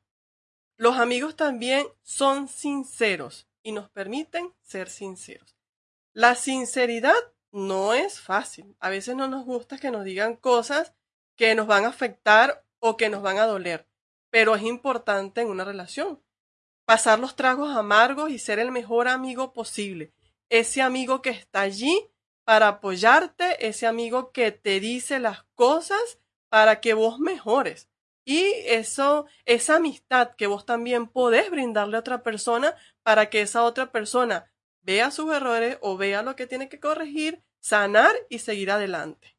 Los 0.77 0.97
amigos 0.97 1.35
también 1.35 1.87
son 2.03 2.47
sinceros 2.47 3.47
y 3.63 3.71
nos 3.71 3.89
permiten 3.89 4.53
ser 4.61 4.89
sinceros. 4.89 5.55
La 6.13 6.35
sinceridad 6.35 7.15
no 7.51 7.93
es 7.93 8.19
fácil. 8.19 8.75
A 8.79 8.89
veces 8.89 9.15
no 9.15 9.27
nos 9.27 9.45
gusta 9.45 9.77
que 9.77 9.91
nos 9.91 10.03
digan 10.03 10.35
cosas 10.35 10.93
que 11.35 11.55
nos 11.55 11.67
van 11.67 11.85
a 11.85 11.89
afectar 11.89 12.65
o 12.79 12.97
que 12.97 13.09
nos 13.09 13.21
van 13.21 13.37
a 13.37 13.45
doler, 13.45 13.87
pero 14.35 14.53
es 14.53 14.63
importante 14.63 15.39
en 15.39 15.47
una 15.47 15.63
relación. 15.63 16.21
Pasar 16.83 17.19
los 17.19 17.37
tragos 17.37 17.73
amargos 17.73 18.31
y 18.31 18.37
ser 18.37 18.59
el 18.59 18.69
mejor 18.69 19.07
amigo 19.07 19.53
posible. 19.53 20.11
Ese 20.49 20.81
amigo 20.81 21.21
que 21.21 21.29
está 21.29 21.61
allí 21.61 22.09
para 22.43 22.67
apoyarte, 22.67 23.65
ese 23.65 23.87
amigo 23.87 24.33
que 24.33 24.51
te 24.51 24.81
dice 24.81 25.19
las 25.19 25.45
cosas 25.55 26.19
para 26.49 26.81
que 26.81 26.93
vos 26.93 27.17
mejores. 27.17 27.89
Y 28.25 28.43
eso, 28.65 29.25
esa 29.45 29.77
amistad 29.77 30.35
que 30.35 30.47
vos 30.47 30.65
también 30.65 31.07
podés 31.07 31.49
brindarle 31.49 31.95
a 31.95 32.01
otra 32.01 32.21
persona 32.21 32.75
para 33.03 33.29
que 33.29 33.39
esa 33.39 33.63
otra 33.63 33.93
persona 33.93 34.51
vea 34.81 35.11
sus 35.11 35.33
errores 35.33 35.77
o 35.79 35.95
vea 35.95 36.23
lo 36.23 36.35
que 36.35 36.45
tiene 36.45 36.67
que 36.67 36.81
corregir, 36.81 37.41
sanar 37.61 38.11
y 38.27 38.39
seguir 38.39 38.69
adelante. 38.69 39.37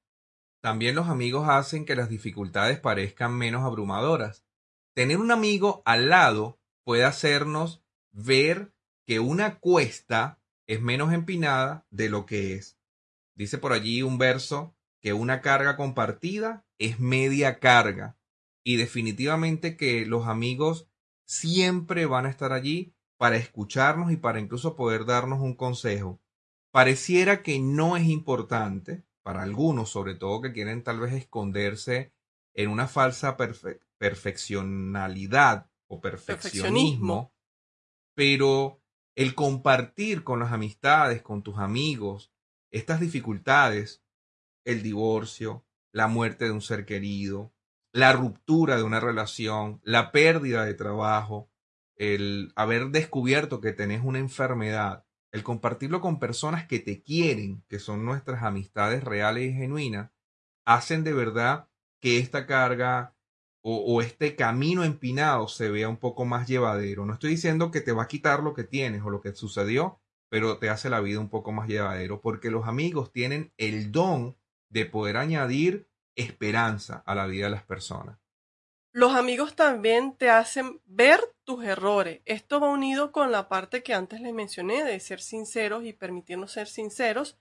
También 0.62 0.94
los 0.94 1.10
amigos 1.10 1.50
hacen 1.50 1.84
que 1.84 1.96
las 1.96 2.08
dificultades 2.08 2.80
parezcan 2.80 3.34
menos 3.34 3.62
abrumadoras. 3.62 4.45
Tener 4.96 5.18
un 5.18 5.30
amigo 5.30 5.82
al 5.84 6.08
lado 6.08 6.58
puede 6.82 7.04
hacernos 7.04 7.84
ver 8.12 8.72
que 9.04 9.20
una 9.20 9.58
cuesta 9.58 10.40
es 10.66 10.80
menos 10.80 11.12
empinada 11.12 11.86
de 11.90 12.08
lo 12.08 12.24
que 12.24 12.54
es. 12.54 12.78
Dice 13.34 13.58
por 13.58 13.74
allí 13.74 14.00
un 14.00 14.16
verso 14.16 14.74
que 15.02 15.12
una 15.12 15.42
carga 15.42 15.76
compartida 15.76 16.64
es 16.78 16.98
media 16.98 17.58
carga. 17.58 18.16
Y 18.64 18.76
definitivamente 18.76 19.76
que 19.76 20.06
los 20.06 20.26
amigos 20.26 20.88
siempre 21.26 22.06
van 22.06 22.24
a 22.24 22.30
estar 22.30 22.54
allí 22.54 22.94
para 23.18 23.36
escucharnos 23.36 24.12
y 24.12 24.16
para 24.16 24.40
incluso 24.40 24.76
poder 24.76 25.04
darnos 25.04 25.40
un 25.40 25.56
consejo. 25.56 26.22
Pareciera 26.70 27.42
que 27.42 27.58
no 27.58 27.98
es 27.98 28.06
importante, 28.06 29.04
para 29.22 29.42
algunos 29.42 29.90
sobre 29.90 30.14
todo 30.14 30.40
que 30.40 30.54
quieren 30.54 30.82
tal 30.82 31.00
vez 31.00 31.12
esconderse 31.12 32.14
en 32.54 32.70
una 32.70 32.88
falsa 32.88 33.36
perfeccionalidad 33.98 35.70
o 35.88 36.00
perfeccionismo, 36.00 37.32
pero 38.14 38.82
el 39.14 39.34
compartir 39.34 40.24
con 40.24 40.40
las 40.40 40.52
amistades, 40.52 41.22
con 41.22 41.42
tus 41.42 41.58
amigos, 41.58 42.32
estas 42.70 43.00
dificultades, 43.00 44.04
el 44.64 44.82
divorcio, 44.82 45.64
la 45.92 46.08
muerte 46.08 46.44
de 46.44 46.50
un 46.50 46.60
ser 46.60 46.84
querido, 46.84 47.54
la 47.92 48.12
ruptura 48.12 48.76
de 48.76 48.82
una 48.82 49.00
relación, 49.00 49.80
la 49.82 50.12
pérdida 50.12 50.64
de 50.66 50.74
trabajo, 50.74 51.50
el 51.96 52.52
haber 52.54 52.90
descubierto 52.90 53.62
que 53.62 53.72
tenés 53.72 54.02
una 54.04 54.18
enfermedad, 54.18 55.06
el 55.32 55.42
compartirlo 55.42 56.02
con 56.02 56.18
personas 56.18 56.66
que 56.66 56.78
te 56.78 57.02
quieren, 57.02 57.64
que 57.68 57.78
son 57.78 58.04
nuestras 58.04 58.42
amistades 58.42 59.02
reales 59.02 59.50
y 59.50 59.54
genuinas, 59.54 60.10
hacen 60.66 61.04
de 61.04 61.14
verdad 61.14 61.70
que 62.00 62.18
esta 62.18 62.46
carga 62.46 63.15
o, 63.68 64.00
este 64.00 64.36
camino 64.36 64.84
empinado 64.84 65.48
se 65.48 65.68
vea 65.68 65.88
un 65.88 65.96
poco 65.96 66.24
más 66.24 66.46
llevadero. 66.46 67.04
No 67.04 67.14
estoy 67.14 67.30
diciendo 67.30 67.72
que 67.72 67.80
te 67.80 67.90
va 67.90 68.04
a 68.04 68.08
quitar 68.08 68.40
lo 68.44 68.54
que 68.54 68.62
tienes 68.62 69.02
o 69.02 69.10
lo 69.10 69.20
que 69.20 69.34
sucedió, 69.34 69.98
pero 70.28 70.58
te 70.58 70.68
hace 70.68 70.88
la 70.88 71.00
vida 71.00 71.18
un 71.18 71.28
poco 71.28 71.50
más 71.50 71.66
llevadero, 71.66 72.20
porque 72.20 72.48
los 72.48 72.68
amigos 72.68 73.10
tienen 73.10 73.52
el 73.56 73.90
don 73.90 74.36
de 74.68 74.86
poder 74.86 75.16
añadir 75.16 75.88
esperanza 76.14 77.02
a 77.06 77.16
la 77.16 77.26
vida 77.26 77.46
de 77.46 77.50
las 77.50 77.64
personas. 77.64 78.20
Los 78.92 79.16
amigos 79.16 79.56
también 79.56 80.16
te 80.16 80.30
hacen 80.30 80.80
ver 80.84 81.18
tus 81.42 81.64
errores. 81.64 82.22
Esto 82.24 82.60
va 82.60 82.70
unido 82.70 83.10
con 83.10 83.32
la 83.32 83.48
parte 83.48 83.82
que 83.82 83.94
antes 83.94 84.20
les 84.20 84.32
mencioné 84.32 84.84
de 84.84 85.00
ser 85.00 85.20
sinceros 85.20 85.84
y 85.84 85.92
permitirnos 85.92 86.52
ser 86.52 86.68
sinceros. 86.68 87.36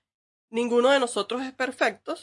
Ninguno 0.49 0.89
de 0.89 0.99
nosotros 0.99 1.43
es 1.43 1.53
perfecto 1.53 2.15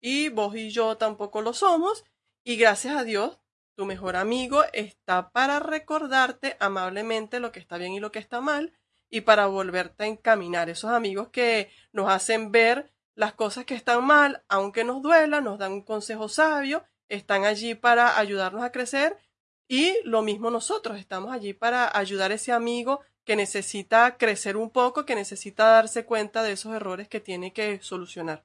y 0.00 0.28
vos 0.28 0.56
y 0.56 0.70
yo 0.70 0.96
tampoco 0.96 1.40
lo 1.40 1.52
somos 1.52 2.04
y 2.42 2.56
gracias 2.56 2.96
a 2.96 3.04
Dios 3.04 3.38
tu 3.76 3.86
mejor 3.86 4.16
amigo 4.16 4.64
está 4.72 5.30
para 5.30 5.58
recordarte 5.58 6.56
amablemente 6.60 7.40
lo 7.40 7.52
que 7.52 7.60
está 7.60 7.76
bien 7.76 7.92
y 7.92 8.00
lo 8.00 8.12
que 8.12 8.18
está 8.18 8.40
mal 8.40 8.72
y 9.10 9.22
para 9.22 9.46
volverte 9.46 10.04
a 10.04 10.06
encaminar. 10.06 10.68
Esos 10.68 10.90
amigos 10.90 11.28
que 11.28 11.70
nos 11.92 12.10
hacen 12.10 12.52
ver 12.52 12.92
las 13.14 13.34
cosas 13.34 13.64
que 13.64 13.74
están 13.74 14.04
mal, 14.04 14.44
aunque 14.48 14.84
nos 14.84 15.02
duela, 15.02 15.40
nos 15.40 15.58
dan 15.58 15.72
un 15.72 15.82
consejo 15.82 16.28
sabio, 16.28 16.84
están 17.08 17.44
allí 17.44 17.74
para 17.74 18.18
ayudarnos 18.18 18.64
a 18.64 18.72
crecer 18.72 19.16
y 19.68 19.96
lo 20.04 20.22
mismo 20.22 20.50
nosotros, 20.50 20.98
estamos 20.98 21.32
allí 21.32 21.52
para 21.52 21.96
ayudar 21.96 22.32
a 22.32 22.34
ese 22.34 22.52
amigo 22.52 23.00
que 23.24 23.36
necesita 23.36 24.16
crecer 24.18 24.56
un 24.56 24.70
poco, 24.70 25.06
que 25.06 25.14
necesita 25.14 25.66
darse 25.66 26.04
cuenta 26.04 26.42
de 26.42 26.52
esos 26.52 26.74
errores 26.74 27.08
que 27.08 27.20
tiene 27.20 27.52
que 27.52 27.80
solucionar. 27.80 28.44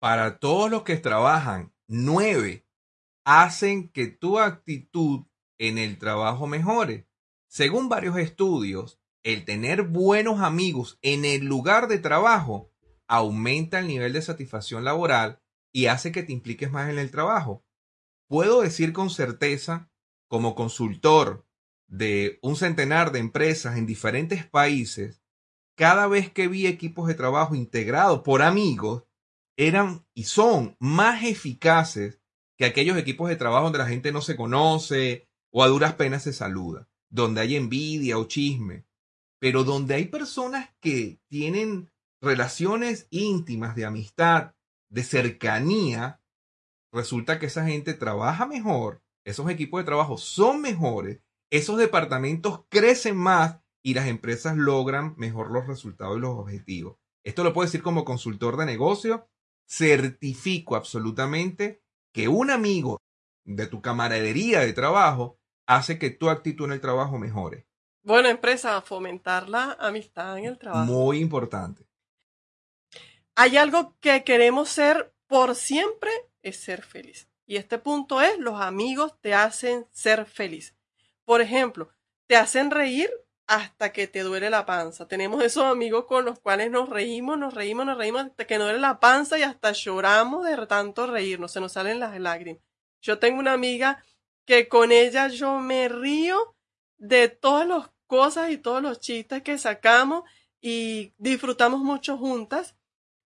Para 0.00 0.38
todos 0.38 0.70
los 0.70 0.82
que 0.82 0.96
trabajan, 0.96 1.72
nueve 1.86 2.67
hacen 3.28 3.90
que 3.90 4.06
tu 4.06 4.38
actitud 4.38 5.26
en 5.58 5.76
el 5.76 5.98
trabajo 5.98 6.46
mejore. 6.46 7.06
Según 7.46 7.90
varios 7.90 8.16
estudios, 8.16 9.02
el 9.22 9.44
tener 9.44 9.82
buenos 9.82 10.40
amigos 10.40 10.98
en 11.02 11.26
el 11.26 11.44
lugar 11.44 11.88
de 11.88 11.98
trabajo 11.98 12.72
aumenta 13.06 13.80
el 13.80 13.86
nivel 13.86 14.14
de 14.14 14.22
satisfacción 14.22 14.82
laboral 14.82 15.42
y 15.72 15.86
hace 15.86 16.10
que 16.10 16.22
te 16.22 16.32
impliques 16.32 16.70
más 16.70 16.88
en 16.88 16.98
el 16.98 17.10
trabajo. 17.10 17.66
Puedo 18.28 18.62
decir 18.62 18.94
con 18.94 19.10
certeza, 19.10 19.90
como 20.26 20.54
consultor 20.54 21.46
de 21.86 22.38
un 22.40 22.56
centenar 22.56 23.12
de 23.12 23.18
empresas 23.18 23.76
en 23.76 23.84
diferentes 23.84 24.46
países, 24.46 25.22
cada 25.76 26.06
vez 26.06 26.32
que 26.32 26.48
vi 26.48 26.66
equipos 26.66 27.06
de 27.06 27.14
trabajo 27.14 27.54
integrados 27.54 28.22
por 28.22 28.40
amigos, 28.40 29.04
eran 29.58 30.06
y 30.14 30.24
son 30.24 30.78
más 30.80 31.24
eficaces 31.24 32.22
que 32.58 32.66
aquellos 32.66 32.98
equipos 32.98 33.30
de 33.30 33.36
trabajo 33.36 33.64
donde 33.64 33.78
la 33.78 33.86
gente 33.86 34.12
no 34.12 34.20
se 34.20 34.36
conoce 34.36 35.28
o 35.50 35.62
a 35.62 35.68
duras 35.68 35.94
penas 35.94 36.24
se 36.24 36.34
saluda, 36.34 36.88
donde 37.08 37.40
hay 37.40 37.56
envidia 37.56 38.18
o 38.18 38.26
chisme 38.26 38.84
pero 39.38 39.64
donde 39.64 39.94
hay 39.94 40.06
personas 40.06 40.70
que 40.80 41.20
tienen 41.28 41.90
relaciones 42.20 43.06
íntimas 43.10 43.76
de 43.76 43.84
amistad, 43.84 44.54
de 44.90 45.04
cercanía, 45.04 46.20
resulta 46.92 47.38
que 47.38 47.46
esa 47.46 47.64
gente 47.66 47.94
trabaja 47.94 48.46
mejor, 48.46 49.02
esos 49.24 49.48
equipos 49.50 49.80
de 49.80 49.84
trabajo 49.84 50.18
son 50.18 50.60
mejores, 50.60 51.20
esos 51.50 51.78
departamentos 51.78 52.62
crecen 52.68 53.16
más 53.16 53.60
y 53.82 53.94
las 53.94 54.08
empresas 54.08 54.56
logran 54.56 55.14
mejor 55.16 55.50
los 55.50 55.66
resultados 55.66 56.18
y 56.18 56.20
los 56.20 56.36
objetivos. 56.36 56.96
Esto 57.22 57.44
lo 57.44 57.52
puedo 57.52 57.66
decir 57.66 57.82
como 57.82 58.04
consultor 58.04 58.56
de 58.56 58.66
negocio, 58.66 59.28
certifico 59.66 60.76
absolutamente 60.76 61.82
que 62.18 62.26
un 62.26 62.50
amigo 62.50 63.00
de 63.44 63.68
tu 63.68 63.80
camaradería 63.80 64.58
de 64.58 64.72
trabajo 64.72 65.38
hace 65.68 66.00
que 66.00 66.10
tu 66.10 66.30
actitud 66.30 66.64
en 66.64 66.72
el 66.72 66.80
trabajo 66.80 67.16
mejore. 67.16 67.68
Bueno, 68.02 68.28
empresa, 68.28 68.82
fomentar 68.82 69.48
la 69.48 69.76
amistad 69.78 70.36
en 70.36 70.46
el 70.46 70.58
trabajo. 70.58 70.84
Muy 70.84 71.20
importante. 71.20 71.86
Hay 73.36 73.56
algo 73.56 73.94
que 74.00 74.24
queremos 74.24 74.68
ser 74.68 75.14
por 75.28 75.54
siempre, 75.54 76.10
es 76.42 76.56
ser 76.56 76.82
feliz. 76.82 77.28
Y 77.46 77.54
este 77.54 77.78
punto 77.78 78.20
es, 78.20 78.36
los 78.40 78.60
amigos 78.60 79.14
te 79.20 79.32
hacen 79.32 79.86
ser 79.92 80.26
feliz. 80.26 80.74
Por 81.24 81.40
ejemplo, 81.40 81.88
te 82.26 82.34
hacen 82.34 82.72
reír 82.72 83.12
hasta 83.48 83.92
que 83.92 84.06
te 84.06 84.20
duele 84.20 84.50
la 84.50 84.66
panza. 84.66 85.08
Tenemos 85.08 85.42
esos 85.42 85.64
amigos 85.64 86.04
con 86.04 86.26
los 86.26 86.38
cuales 86.38 86.70
nos 86.70 86.90
reímos, 86.90 87.38
nos 87.38 87.54
reímos, 87.54 87.86
nos 87.86 87.96
reímos 87.96 88.26
hasta 88.26 88.46
que 88.46 88.58
nos 88.58 88.66
duele 88.66 88.78
la 88.78 89.00
panza 89.00 89.38
y 89.38 89.42
hasta 89.42 89.72
lloramos 89.72 90.44
de 90.44 90.66
tanto 90.66 91.06
reírnos, 91.06 91.52
se 91.52 91.60
nos 91.60 91.72
salen 91.72 91.98
las 91.98 92.18
lágrimas. 92.20 92.62
Yo 93.00 93.18
tengo 93.18 93.40
una 93.40 93.54
amiga 93.54 94.04
que 94.44 94.68
con 94.68 94.92
ella 94.92 95.28
yo 95.28 95.58
me 95.60 95.88
río 95.88 96.56
de 96.98 97.28
todos 97.28 97.66
los 97.66 97.90
cosas 98.06 98.50
y 98.50 98.58
todos 98.58 98.82
los 98.82 99.00
chistes 99.00 99.42
que 99.42 99.56
sacamos 99.56 100.24
y 100.60 101.14
disfrutamos 101.16 101.80
mucho 101.80 102.18
juntas. 102.18 102.76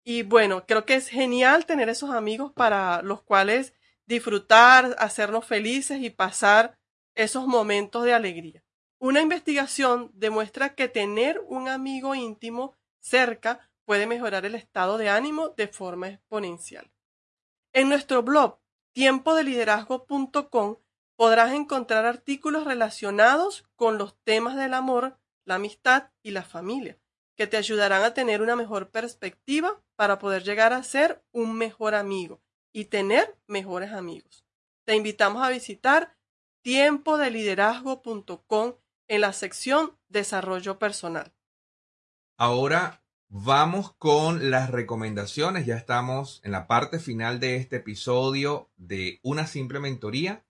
Y 0.03 0.25
bueno, 0.25 0.67
creo 0.67 0.85
que 0.87 0.95
es 0.95 1.09
genial 1.09 1.67
tener 1.67 1.89
esos 1.89 2.11
amigos 2.11 2.53
para 2.53 3.01
los 3.03 3.23
cuales 3.23 3.75
disfrutar, 4.07 4.97
hacernos 4.99 5.47
felices 5.47 6.03
y 6.03 6.11
pasar 6.11 6.77
esos 7.15 7.47
momentos 7.47 8.03
de 8.03 8.15
alegría. 8.15 8.65
Una 9.03 9.23
investigación 9.23 10.11
demuestra 10.13 10.75
que 10.75 10.87
tener 10.87 11.41
un 11.49 11.69
amigo 11.69 12.15
íntimo 12.15 12.77
cerca 12.99 13.71
puede 13.87 14.07
mejorar 14.07 14.45
el 14.45 14.55
estado 14.55 14.99
de 14.99 15.09
ánimo 15.09 15.55
de 15.57 15.69
forma 15.69 16.09
exponencial. 16.09 16.93
En 17.73 17.89
nuestro 17.89 18.23
blog 18.23 18.59
tiempodeliderazgo.com 18.93 20.77
podrás 21.17 21.55
encontrar 21.55 22.05
artículos 22.05 22.65
relacionados 22.65 23.65
con 23.75 23.97
los 23.97 24.19
temas 24.23 24.57
del 24.57 24.75
amor, 24.75 25.19
la 25.47 25.55
amistad 25.55 26.11
y 26.23 26.33
la 26.33 26.43
familia, 26.43 26.99
que 27.37 27.47
te 27.47 27.57
ayudarán 27.57 28.03
a 28.03 28.13
tener 28.13 28.43
una 28.43 28.55
mejor 28.55 28.91
perspectiva 28.91 29.81
para 29.97 30.19
poder 30.19 30.45
llegar 30.45 30.75
a 30.75 30.83
ser 30.83 31.25
un 31.33 31.55
mejor 31.55 31.95
amigo 31.95 32.43
y 32.71 32.85
tener 32.85 33.35
mejores 33.47 33.93
amigos. 33.93 34.45
Te 34.85 34.95
invitamos 34.95 35.43
a 35.43 35.49
visitar 35.49 36.19
tiempodeliderazgo.com 36.63 38.75
en 39.11 39.23
la 39.23 39.33
sección 39.33 39.99
Desarrollo 40.09 40.79
Personal. 40.79 41.35
Ahora 42.39 43.05
vamos 43.29 43.93
con 43.99 44.53
las 44.53 44.71
recomendaciones. 44.71 45.67
Ya 45.67 45.77
estamos 45.77 46.41
en 46.45 46.53
la 46.53 46.69
parte 46.69 47.01
final 47.01 47.41
de 47.41 47.57
este 47.57 47.77
episodio 47.77 48.71
de 48.77 49.19
Una 49.25 49.49
simple 49.49 49.81
mentoría. 49.81 50.47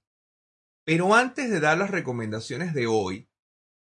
Pero 0.85 1.15
antes 1.15 1.51
de 1.51 1.59
dar 1.59 1.79
las 1.79 1.91
recomendaciones 1.91 2.75
de 2.75 2.87
hoy, 2.87 3.31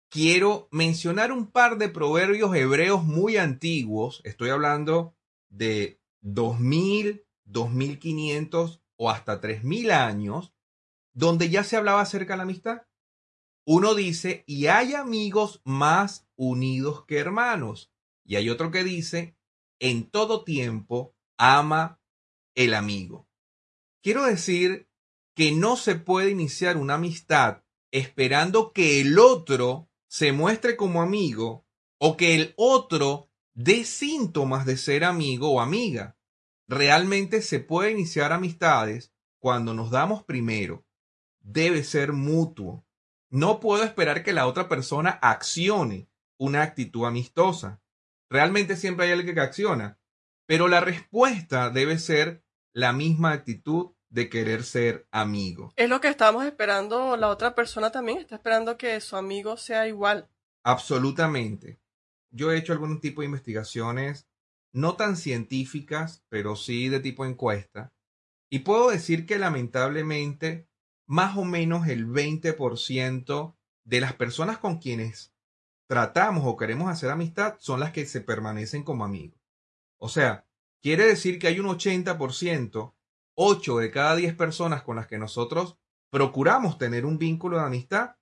quiero 0.08 0.66
mencionar 0.70 1.30
un 1.30 1.50
par 1.50 1.76
de 1.76 1.90
proverbios 1.90 2.54
hebreos 2.56 3.04
muy 3.04 3.36
antiguos. 3.36 4.22
Estoy 4.24 4.48
hablando 4.48 5.14
de 5.50 6.00
2000, 6.22 7.26
2500 7.44 8.82
o 8.96 9.10
hasta 9.10 9.42
3000 9.42 9.90
años, 9.90 10.54
donde 11.12 11.50
ya 11.50 11.64
se 11.64 11.76
hablaba 11.76 12.00
acerca 12.00 12.32
de 12.32 12.36
la 12.38 12.42
amistad. 12.44 12.82
Uno 13.66 13.94
dice, 13.94 14.44
y 14.46 14.66
hay 14.66 14.94
amigos 14.94 15.60
más 15.64 16.28
unidos 16.36 17.04
que 17.06 17.18
hermanos. 17.18 17.92
Y 18.24 18.36
hay 18.36 18.50
otro 18.50 18.70
que 18.70 18.84
dice, 18.84 19.36
en 19.78 20.10
todo 20.10 20.44
tiempo 20.44 21.14
ama 21.38 22.00
el 22.54 22.74
amigo. 22.74 23.28
Quiero 24.02 24.24
decir 24.24 24.88
que 25.34 25.52
no 25.52 25.76
se 25.76 25.94
puede 25.94 26.30
iniciar 26.30 26.76
una 26.76 26.94
amistad 26.94 27.62
esperando 27.92 28.72
que 28.72 29.00
el 29.00 29.18
otro 29.18 29.88
se 30.08 30.32
muestre 30.32 30.76
como 30.76 31.02
amigo 31.02 31.66
o 31.98 32.16
que 32.16 32.34
el 32.34 32.54
otro 32.56 33.30
dé 33.54 33.84
síntomas 33.84 34.66
de 34.66 34.76
ser 34.76 35.04
amigo 35.04 35.50
o 35.50 35.60
amiga. 35.60 36.16
Realmente 36.68 37.42
se 37.42 37.60
puede 37.60 37.90
iniciar 37.90 38.32
amistades 38.32 39.12
cuando 39.38 39.74
nos 39.74 39.90
damos 39.90 40.24
primero. 40.24 40.84
Debe 41.40 41.84
ser 41.84 42.12
mutuo. 42.12 42.86
No 43.30 43.60
puedo 43.60 43.84
esperar 43.84 44.24
que 44.24 44.32
la 44.32 44.46
otra 44.46 44.68
persona 44.68 45.18
accione 45.22 46.08
una 46.36 46.62
actitud 46.62 47.06
amistosa. 47.06 47.80
Realmente 48.28 48.76
siempre 48.76 49.06
hay 49.06 49.12
alguien 49.12 49.34
que 49.34 49.40
acciona, 49.40 49.98
pero 50.46 50.66
la 50.66 50.80
respuesta 50.80 51.70
debe 51.70 51.98
ser 51.98 52.44
la 52.72 52.92
misma 52.92 53.32
actitud 53.32 53.92
de 54.08 54.28
querer 54.28 54.64
ser 54.64 55.06
amigo. 55.12 55.72
Es 55.76 55.88
lo 55.88 56.00
que 56.00 56.08
estamos 56.08 56.44
esperando, 56.44 57.16
la 57.16 57.28
otra 57.28 57.54
persona 57.54 57.92
también 57.92 58.18
está 58.18 58.34
esperando 58.34 58.76
que 58.76 59.00
su 59.00 59.16
amigo 59.16 59.56
sea 59.56 59.86
igual. 59.86 60.28
Absolutamente. 60.64 61.80
Yo 62.30 62.50
he 62.50 62.58
hecho 62.58 62.72
algún 62.72 63.00
tipo 63.00 63.20
de 63.20 63.26
investigaciones, 63.26 64.28
no 64.72 64.96
tan 64.96 65.16
científicas, 65.16 66.24
pero 66.28 66.56
sí 66.56 66.88
de 66.88 67.00
tipo 67.00 67.24
encuesta, 67.24 67.92
y 68.50 68.60
puedo 68.60 68.90
decir 68.90 69.26
que 69.26 69.38
lamentablemente 69.38 70.68
más 71.10 71.36
o 71.36 71.44
menos 71.44 71.88
el 71.88 72.06
20% 72.06 73.56
de 73.82 74.00
las 74.00 74.12
personas 74.12 74.58
con 74.58 74.78
quienes 74.78 75.34
tratamos 75.88 76.44
o 76.46 76.56
queremos 76.56 76.88
hacer 76.88 77.10
amistad 77.10 77.56
son 77.58 77.80
las 77.80 77.90
que 77.90 78.06
se 78.06 78.20
permanecen 78.20 78.84
como 78.84 79.04
amigos. 79.04 79.40
O 79.98 80.08
sea, 80.08 80.46
quiere 80.80 81.04
decir 81.06 81.40
que 81.40 81.48
hay 81.48 81.58
un 81.58 81.66
80%, 81.66 82.94
8 83.34 83.78
de 83.78 83.90
cada 83.90 84.14
10 84.14 84.36
personas 84.36 84.84
con 84.84 84.94
las 84.94 85.08
que 85.08 85.18
nosotros 85.18 85.78
procuramos 86.10 86.78
tener 86.78 87.04
un 87.04 87.18
vínculo 87.18 87.58
de 87.58 87.64
amistad, 87.64 88.14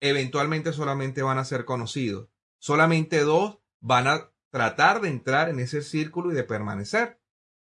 eventualmente 0.00 0.74
solamente 0.74 1.22
van 1.22 1.38
a 1.38 1.44
ser 1.46 1.64
conocidos. 1.64 2.28
Solamente 2.58 3.20
dos 3.20 3.60
van 3.80 4.08
a 4.08 4.30
tratar 4.50 5.00
de 5.00 5.08
entrar 5.08 5.48
en 5.48 5.58
ese 5.58 5.80
círculo 5.80 6.32
y 6.32 6.34
de 6.34 6.44
permanecer. 6.44 7.18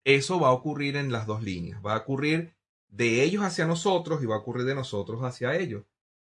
Eso 0.04 0.40
va 0.40 0.48
a 0.48 0.52
ocurrir 0.52 0.96
en 0.96 1.12
las 1.12 1.26
dos 1.26 1.42
líneas. 1.42 1.84
Va 1.84 1.96
a 1.96 1.98
ocurrir 1.98 2.53
de 2.94 3.24
ellos 3.24 3.42
hacia 3.42 3.66
nosotros 3.66 4.22
y 4.22 4.26
va 4.26 4.36
a 4.36 4.38
ocurrir 4.38 4.64
de 4.66 4.74
nosotros 4.74 5.22
hacia 5.22 5.56
ellos. 5.56 5.84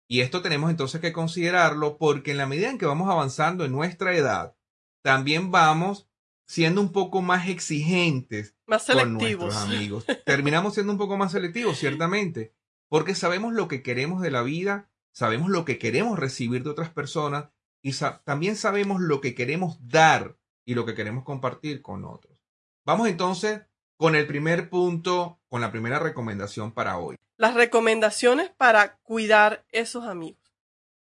Y 0.09 0.21
esto 0.21 0.43
tenemos 0.43 0.71
entonces 0.71 1.01
que 1.01 1.13
considerarlo 1.13 1.99
porque 1.99 2.33
en 2.33 2.39
la 2.39 2.47
medida 2.47 2.71
en 2.71 2.79
que 2.79 2.87
vamos 2.87 3.09
avanzando 3.09 3.65
en 3.65 3.73
nuestra 3.73 4.17
edad, 4.17 4.57
también 5.03 5.51
vamos 5.51 6.09
siendo 6.47 6.81
un 6.81 6.93
poco 6.93 7.23
más 7.23 7.49
exigentes 7.49 8.57
más 8.67 8.87
con 8.87 9.15
nuestros 9.15 9.55
amigos. 9.57 10.05
Terminamos 10.25 10.75
siendo 10.75 10.93
un 10.93 10.99
poco 10.99 11.17
más 11.17 11.33
selectivos, 11.33 11.79
ciertamente, 11.79 12.55
porque 12.89 13.15
sabemos 13.15 13.53
lo 13.53 13.69
que 13.69 13.83
queremos 13.83 14.21
de 14.23 14.31
la 14.31 14.43
vida, 14.43 14.91
sabemos 15.13 15.51
lo 15.51 15.65
que 15.65 15.79
queremos 15.79 16.19
recibir 16.19 16.65
de 16.65 16.71
otras 16.71 16.91
personas 16.91 17.51
y 17.83 17.93
también 18.25 18.57
sabemos 18.57 19.01
lo 19.01 19.21
que 19.21 19.35
queremos 19.35 19.79
dar 19.87 20.37
y 20.65 20.75
lo 20.75 20.85
que 20.85 20.95
queremos 20.95 21.23
compartir 21.23 21.83
con 21.83 22.05
otros. 22.05 22.37
Vamos 22.85 23.09
entonces 23.09 23.68
con 23.99 24.15
el 24.15 24.27
primer 24.29 24.71
punto, 24.71 25.41
con 25.49 25.61
la 25.61 25.73
primera 25.73 25.99
recomendación 25.99 26.73
para 26.73 26.99
hoy. 26.99 27.17
Las 27.37 27.55
recomendaciones 27.55 28.49
para 28.49 28.97
cuidar 28.99 29.67
esos 29.71 30.05
amigos. 30.05 30.41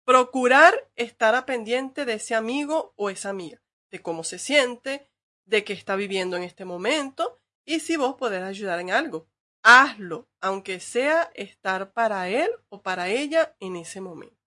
Procurar 0.06 0.89
estar 0.95 1.36
a 1.36 1.45
pendiente 1.45 2.06
de 2.06 2.13
ese 2.13 2.34
amigo 2.34 2.93
o 2.95 3.10
esa 3.10 3.30
amiga, 3.30 3.62
de 3.91 4.02
cómo 4.02 4.23
se 4.23 4.39
siente, 4.39 5.12
de 5.45 5.65
qué 5.65 5.73
está 5.73 5.97
viviendo 5.97 6.38
en 6.38 6.43
este 6.43 6.63
momento 6.63 7.41
y 7.65 7.82
si 7.82 7.97
vos 7.97 8.15
podés 8.15 8.41
ayudar 8.41 8.80
en 8.80 8.91
algo. 8.91 9.28
Hazlo, 9.63 10.30
aunque 10.39 10.80
sea 10.80 11.30
estar 11.36 11.91
para 11.91 12.30
él 12.30 12.50
o 12.69 12.82
para 12.82 13.10
ella 13.10 13.54
en 13.60 13.76
ese 13.76 14.00
momento. 14.00 14.38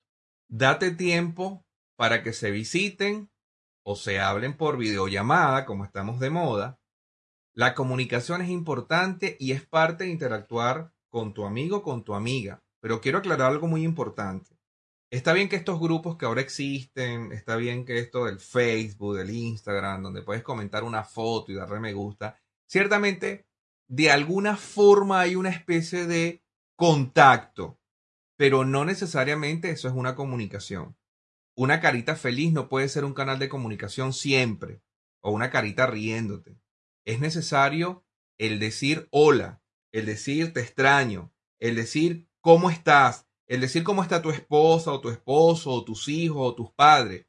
Date 0.49 0.93
tiempo 0.93 1.67
para 1.97 2.23
que 2.23 2.33
se 2.33 2.51
visiten 2.51 3.31
o 3.83 3.97
se 3.97 4.19
hablen 4.19 4.57
por 4.57 4.79
videollamada, 4.79 5.67
como 5.67 5.85
estamos 5.85 6.21
de 6.21 6.31
moda, 6.31 6.80
la 7.55 7.75
comunicación 7.75 8.43
es 8.43 8.49
importante 8.49 9.37
y 9.41 9.53
es 9.53 9.67
parte 9.67 10.05
de 10.05 10.11
interactuar 10.11 10.93
con 11.09 11.35
tu 11.35 11.45
amigo, 11.45 11.83
con 11.83 12.05
tu 12.05 12.15
amiga. 12.15 12.63
Pero 12.81 13.01
quiero 13.01 13.19
aclarar 13.19 13.51
algo 13.51 13.67
muy 13.67 13.83
importante. 13.83 14.57
Está 15.11 15.33
bien 15.33 15.49
que 15.49 15.57
estos 15.57 15.81
grupos 15.81 16.17
que 16.17 16.27
ahora 16.27 16.41
existen, 16.41 17.33
está 17.33 17.57
bien 17.57 17.85
que 17.85 17.99
esto 17.99 18.27
del 18.27 18.39
Facebook, 18.39 19.17
del 19.17 19.31
Instagram, 19.31 20.05
donde 20.05 20.23
puedes 20.23 20.45
comentar 20.45 20.85
una 20.85 21.03
foto 21.03 21.51
y 21.51 21.57
darle 21.57 21.81
me 21.81 21.93
gusta, 21.93 22.41
ciertamente 22.69 23.47
de 23.89 24.13
alguna 24.13 24.57
forma 24.57 25.19
hay 25.19 25.35
una 25.35 25.51
especie 25.51 26.07
de 26.07 26.45
contacto, 26.77 27.81
pero 28.37 28.65
no 28.65 28.85
necesariamente 28.85 29.71
eso 29.71 29.89
es 29.89 29.95
una 29.95 30.15
comunicación. 30.15 30.97
Una 31.57 31.81
carita 31.81 32.15
feliz 32.15 32.53
no 32.53 32.69
puede 32.69 32.89
ser 32.89 33.05
un 33.05 33.13
canal 33.13 33.41
de 33.41 33.49
comunicación 33.49 34.13
siempre, 34.13 34.81
o 35.21 35.33
una 35.33 35.51
carita 35.51 35.89
riéndote 35.89 36.61
es 37.05 37.21
necesario 37.21 38.05
el 38.39 38.59
decir 38.59 39.09
hola, 39.11 39.63
el 39.93 40.07
decir 40.07 40.53
te 40.53 40.61
extraño, 40.61 41.33
el 41.59 41.77
decir 41.77 42.29
cómo 42.41 42.71
estás, 42.71 43.27
el 43.47 43.61
decir 43.61 43.85
cómo 43.85 44.03
está 44.03 44.23
tu 44.23 44.31
esposa 44.31 44.93
o 44.93 45.01
tu 45.01 45.11
esposo 45.11 45.71
o 45.71 45.85
tus 45.85 46.09
hijos 46.09 46.39
o 46.41 46.55
tus 46.55 46.73
padres. 46.73 47.27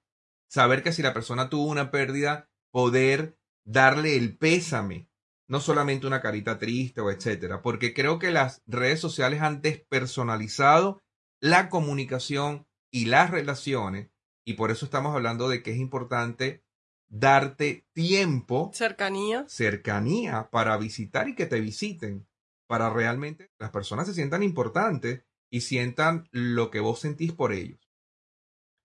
Saber 0.50 0.84
que 0.84 0.94
si 0.94 1.02
la 1.02 1.14
persona 1.14 1.50
tuvo 1.50 1.66
una 1.66 1.92
pérdida, 1.92 2.50
poder 2.72 3.38
darle 3.66 4.16
el 4.18 4.38
pésame, 4.38 5.10
no 5.48 5.60
solamente 5.60 6.08
una 6.08 6.22
carita 6.22 6.58
triste 6.58 7.02
o 7.02 7.12
etcétera, 7.12 7.62
porque 7.62 7.94
creo 7.94 8.20
que 8.20 8.32
las 8.32 8.62
redes 8.66 9.00
sociales 9.00 9.42
han 9.42 9.62
despersonalizado 9.62 11.02
la 11.42 11.70
comunicación 11.70 12.68
y 12.92 13.06
las 13.06 13.32
relaciones 13.32 14.12
y 14.46 14.54
por 14.54 14.72
eso 14.72 14.86
estamos 14.86 15.16
hablando 15.16 15.50
de 15.50 15.62
que 15.62 15.72
es 15.72 15.78
importante 15.78 16.64
darte 17.12 17.86
tiempo, 17.92 18.72
cercanía, 18.74 19.46
cercanía 19.48 20.50
para 20.50 20.78
visitar 20.78 21.28
y 21.28 21.36
que 21.36 21.46
te 21.46 21.60
visiten, 21.60 22.26
para 22.68 22.90
realmente 22.90 23.52
las 23.60 23.70
personas 23.70 24.08
se 24.08 24.14
sientan 24.14 24.44
importantes 24.44 25.24
y 25.50 25.62
sientan 25.62 26.30
lo 26.32 26.72
que 26.72 26.80
vos 26.80 27.00
sentís 27.00 27.34
por 27.34 27.52
ellos. 27.52 27.80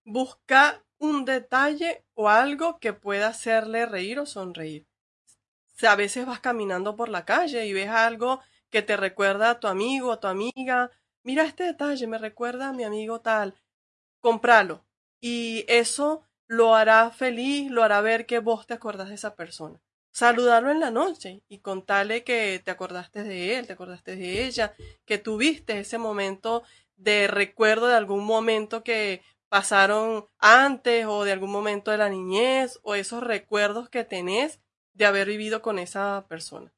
Busca 0.05 0.83
un 0.99 1.25
detalle 1.25 2.05
o 2.15 2.29
algo 2.29 2.79
que 2.81 2.93
pueda 2.93 3.29
hacerle 3.29 3.87
reír 3.87 4.19
o 4.19 4.27
sonreír. 4.27 4.89
Si 5.77 5.87
a 5.87 5.95
veces 5.95 6.27
vas 6.27 6.41
caminando 6.41 6.97
por 6.97 7.09
la 7.09 7.25
calle 7.25 7.67
y 7.67 7.73
ves 7.73 7.91
algo 7.91 8.41
que 8.71 8.83
te 8.83 8.97
recuerda 8.97 9.51
a 9.51 9.61
tu 9.61 9.69
amigo, 9.69 10.11
a 10.11 10.19
tu 10.19 10.27
amiga, 10.27 10.91
mira 11.23 11.45
este 11.45 11.63
detalle, 11.63 12.07
me 12.09 12.19
recuerda 12.19 12.71
a 12.71 12.73
mi 12.73 12.83
amigo 12.83 13.21
tal, 13.21 13.55
cómpralo. 14.21 14.85
Y 15.21 15.65
eso 15.69 16.26
lo 16.49 16.75
hará 16.75 17.11
feliz, 17.11 17.71
lo 17.71 17.83
hará 17.83 18.01
ver 18.01 18.27
que 18.27 18.39
vos 18.39 18.67
te 18.67 18.75
acordás 18.75 19.09
de 19.09 19.15
esa 19.15 19.35
persona. 19.35 19.81
Saludarlo 20.13 20.71
en 20.71 20.81
la 20.81 20.91
noche 20.91 21.43
y 21.49 21.59
contarle 21.59 22.25
que 22.25 22.61
te 22.65 22.71
acordaste 22.71 23.23
de 23.23 23.59
él, 23.59 23.67
te 23.67 23.75
acordaste 23.75 24.17
de 24.17 24.47
ella, 24.47 24.75
que 25.05 25.19
tuviste 25.19 25.79
ese 25.79 25.99
momento 25.99 26.63
de 26.97 27.27
recuerdo 27.27 27.89
de 27.89 27.97
algún 27.97 28.25
momento 28.25 28.83
que 28.83 29.23
pasaron 29.49 30.27
antes 30.39 31.07
o 31.07 31.25
de 31.25 31.33
algún 31.33 31.51
momento 31.51 31.91
de 31.91 31.99
la 31.99 32.09
niñez 32.09 32.79
o 32.83 32.95
esos 32.95 33.23
recuerdos 33.23 33.89
que 33.89 34.05
tenés 34.05 34.61
de 34.95 35.07
haber 35.07 35.29
vivido 35.29 35.61
con 35.61 35.79
esa 35.79 36.27
persona. 36.29 36.73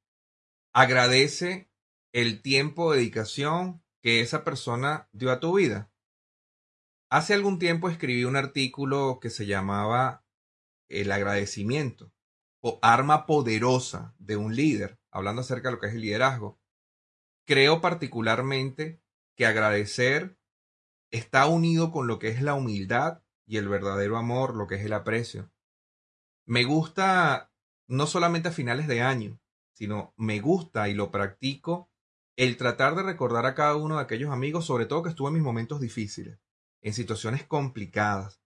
Agradece 0.73 1.69
el 2.13 2.43
tiempo, 2.43 2.93
dedicación 2.93 3.83
que 4.03 4.21
esa 4.21 4.45
persona 4.45 5.09
dio 5.13 5.31
a 5.31 5.41
tu 5.41 5.57
vida. 5.57 5.91
Hace 7.11 7.33
algún 7.33 7.59
tiempo 7.59 7.89
escribí 7.89 8.25
un 8.25 8.37
artículo 8.37 9.19
que 9.19 9.31
se 9.31 9.47
llamaba 9.47 10.27
El 10.91 11.11
agradecimiento 11.11 12.13
o 12.61 12.79
arma 12.83 13.25
poderosa 13.25 14.15
de 14.19 14.37
un 14.37 14.55
líder, 14.55 14.99
hablando 15.11 15.41
acerca 15.41 15.69
de 15.69 15.77
lo 15.77 15.81
que 15.81 15.87
es 15.87 15.95
el 15.95 16.03
liderazgo. 16.03 16.61
Creo 17.47 17.81
particularmente 17.81 19.01
que 19.37 19.47
agradecer 19.47 20.37
está 21.11 21.47
unido 21.47 21.93
con 21.93 22.09
lo 22.09 22.19
que 22.19 22.29
es 22.29 22.43
la 22.43 22.53
humildad 22.53 23.23
y 23.47 23.57
el 23.57 23.71
verdadero 23.71 24.19
amor, 24.19 24.55
lo 24.55 24.67
que 24.67 24.75
es 24.75 24.85
el 24.85 24.93
aprecio. 24.93 25.51
Me 26.45 26.65
gusta 26.65 27.51
no 27.87 28.07
solamente 28.07 28.49
a 28.49 28.53
finales 28.53 28.87
de 28.87 29.01
año, 29.01 29.41
sino 29.73 30.13
me 30.19 30.41
gusta 30.41 30.91
y 30.91 30.95
lo 30.95 31.11
practico 31.11 31.89
el 32.37 32.59
tratar 32.59 32.97
de 32.97 33.03
recordar 33.03 33.47
a 33.47 33.55
cada 33.55 33.77
uno 33.77 33.97
de 33.97 34.03
aquellos 34.03 34.31
amigos, 34.31 34.67
sobre 34.67 34.85
todo 34.85 35.03
que 35.03 35.09
estuvo 35.09 35.29
en 35.29 35.35
mis 35.35 35.43
momentos 35.43 35.81
difíciles 35.81 36.39
en 36.83 36.95
situaciones 36.95 37.45
complicadas. 37.45 38.41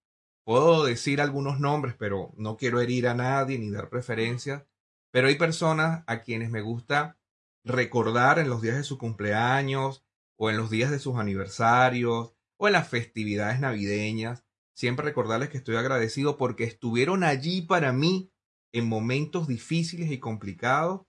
Puedo 0.45 0.85
decir 0.85 1.21
algunos 1.21 1.61
nombres, 1.61 1.95
pero 1.99 2.33
no 2.37 2.57
quiero 2.57 2.81
herir 2.81 3.07
a 3.07 3.15
nadie 3.15 3.59
ni 3.59 3.71
dar 3.71 3.89
preferencias. 3.89 4.65
Pero 5.13 5.29
hay 5.29 5.37
personas 5.37 6.03
a 6.07 6.23
quienes 6.23 6.51
me 6.51 6.63
gusta 6.63 7.19
recordar 7.65 8.39
en 8.39 8.49
los 8.49 8.63
días 8.63 8.77
de 8.77 8.85
su 8.85 8.99
cumpleaños 8.99 10.05
o 10.37 10.51
en 10.51 10.57
los 10.57 10.71
días 10.71 10.91
de 10.91 10.99
sus 10.99 11.17
aniversarios 11.17 12.35
o 12.57 12.67
en 12.67 12.73
las 12.73 12.89
festividades 12.89 13.61
navideñas. 13.61 14.45
Siempre 14.75 15.05
recordarles 15.05 15.51
que 15.51 15.59
estoy 15.59 15.77
agradecido 15.77 16.39
porque 16.39 16.65
estuvieron 16.65 17.25
allí 17.25 17.63
para 17.63 17.93
mí 17.93 18.33
en 18.73 18.89
momentos 18.89 19.47
difíciles 19.47 20.11
y 20.11 20.19
complicados. 20.19 21.03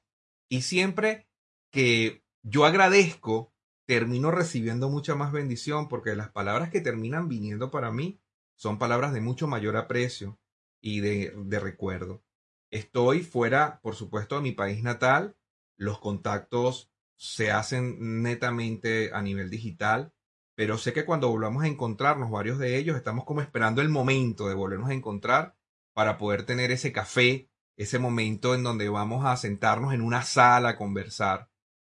Y 0.49 0.61
siempre 0.61 1.27
que 1.71 2.23
yo 2.43 2.65
agradezco 2.65 3.52
termino 3.85 4.31
recibiendo 4.31 4.89
mucha 4.89 5.15
más 5.15 5.31
bendición 5.31 5.87
porque 5.89 6.15
las 6.15 6.29
palabras 6.29 6.69
que 6.69 6.81
terminan 6.81 7.27
viniendo 7.27 7.71
para 7.71 7.91
mí 7.91 8.19
son 8.55 8.77
palabras 8.79 9.13
de 9.13 9.21
mucho 9.21 9.47
mayor 9.47 9.77
aprecio 9.77 10.39
y 10.81 11.01
de, 11.01 11.33
de 11.35 11.59
recuerdo. 11.59 12.23
Estoy 12.71 13.21
fuera, 13.21 13.79
por 13.81 13.95
supuesto, 13.95 14.35
de 14.35 14.41
mi 14.41 14.51
país 14.51 14.83
natal. 14.83 15.35
Los 15.77 15.99
contactos 15.99 16.91
se 17.15 17.51
hacen 17.51 18.21
netamente 18.21 19.11
a 19.13 19.21
nivel 19.21 19.49
digital, 19.49 20.13
pero 20.55 20.77
sé 20.77 20.93
que 20.93 21.05
cuando 21.05 21.29
volvamos 21.29 21.63
a 21.63 21.67
encontrarnos, 21.67 22.31
varios 22.31 22.59
de 22.59 22.77
ellos, 22.77 22.97
estamos 22.97 23.25
como 23.25 23.41
esperando 23.41 23.81
el 23.81 23.89
momento 23.89 24.47
de 24.47 24.55
volvernos 24.55 24.89
a 24.89 24.93
encontrar 24.93 25.55
para 25.93 26.17
poder 26.17 26.45
tener 26.45 26.71
ese 26.71 26.91
café, 26.91 27.49
ese 27.77 27.99
momento 27.99 28.55
en 28.55 28.63
donde 28.63 28.89
vamos 28.89 29.25
a 29.25 29.37
sentarnos 29.37 29.93
en 29.93 30.01
una 30.01 30.23
sala 30.23 30.69
a 30.69 30.77
conversar. 30.77 31.49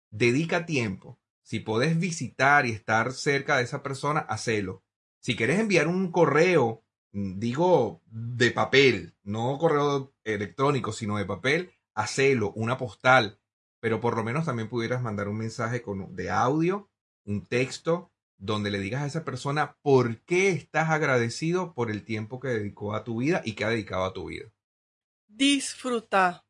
Dedica 0.10 0.65
tiempo 0.65 1.20
si 1.43 1.60
podés 1.60 1.99
visitar 1.99 2.65
y 2.65 2.71
estar 2.71 3.13
cerca 3.13 3.58
de 3.58 3.63
esa 3.63 3.84
persona, 3.84 4.19
hacelo. 4.19 4.84
Si 5.19 5.36
querés 5.36 5.60
enviar 5.60 5.88
un 5.88 6.12
correo, 6.12 6.84
mm, 7.12 7.39
digo 7.39 8.01
de 8.08 8.51
papel, 8.51 9.15
no 9.23 9.58
correo 9.58 10.13
electrónico, 10.23 10.93
sino 10.93 11.17
de 11.17 11.25
papel, 11.25 11.71
hacelo, 11.93 12.51
una 12.54 12.77
postal. 12.77 13.39
Pero 13.80 13.99
por 13.99 14.15
lo 14.15 14.23
menos 14.23 14.45
también 14.45 14.69
pudieras 14.69 15.01
mandar 15.01 15.27
un 15.27 15.38
mensaje 15.38 15.82
con, 15.82 16.15
de 16.15 16.30
audio, 16.30 16.89
un 17.25 17.45
texto, 17.45 18.12
donde 18.38 18.71
le 18.71 18.80
digas 18.80 19.04
a 19.04 19.06
esa 19.06 19.23
persona 19.23 19.77
por 19.84 20.21
qué 20.21 20.49
estás 20.49 20.89
agradecido 20.89 21.73
por 21.75 21.91
el 21.91 22.04
tiempo 22.04 22.39
que 22.39 22.47
dedicó 22.47 22.95
a 22.95 23.04
tu 23.04 23.17
vida 23.17 23.41
y 23.45 23.54
que 23.54 23.65
ha 23.65 23.69
dedicado 23.69 24.04
a 24.04 24.13
tu 24.13 24.25
vida. 24.25 24.51
Disfruta. 25.27 26.45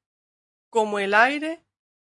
Como 0.69 0.99
el 0.99 1.13
aire, 1.13 1.65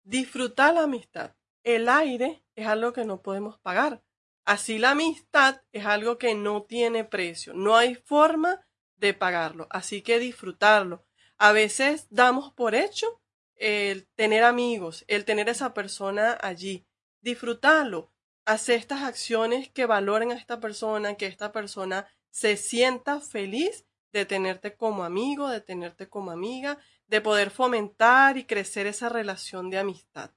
disfruta 0.02 0.72
la 0.72 0.84
amistad. 0.84 1.36
El 1.62 1.90
aire 1.90 2.42
es 2.56 2.66
algo 2.66 2.92
que 2.92 3.04
no 3.04 3.22
podemos 3.22 3.58
pagar. 3.60 4.02
Así 4.44 4.78
la 4.78 4.90
amistad 4.90 5.62
es 5.72 5.86
algo 5.86 6.18
que 6.18 6.34
no 6.34 6.62
tiene 6.64 7.04
precio, 7.04 7.52
no 7.54 7.76
hay 7.76 7.94
forma 7.94 8.66
de 8.96 9.14
pagarlo, 9.14 9.66
así 9.70 10.02
que 10.02 10.18
disfrutarlo. 10.18 11.04
A 11.36 11.52
veces 11.52 12.06
damos 12.10 12.52
por 12.52 12.74
hecho 12.74 13.20
el 13.56 14.06
tener 14.14 14.44
amigos, 14.44 15.04
el 15.08 15.24
tener 15.24 15.48
esa 15.48 15.74
persona 15.74 16.38
allí, 16.40 16.86
disfrutarlo, 17.20 18.12
hacer 18.44 18.78
estas 18.78 19.02
acciones 19.02 19.68
que 19.70 19.86
valoren 19.86 20.30
a 20.30 20.36
esta 20.36 20.60
persona, 20.60 21.14
que 21.14 21.26
esta 21.26 21.52
persona 21.52 22.06
se 22.30 22.56
sienta 22.56 23.20
feliz 23.20 23.84
de 24.12 24.24
tenerte 24.24 24.76
como 24.76 25.04
amigo, 25.04 25.48
de 25.48 25.60
tenerte 25.60 26.08
como 26.08 26.30
amiga, 26.30 26.78
de 27.08 27.20
poder 27.20 27.50
fomentar 27.50 28.38
y 28.38 28.44
crecer 28.44 28.86
esa 28.86 29.08
relación 29.08 29.70
de 29.70 29.78
amistad. 29.78 30.30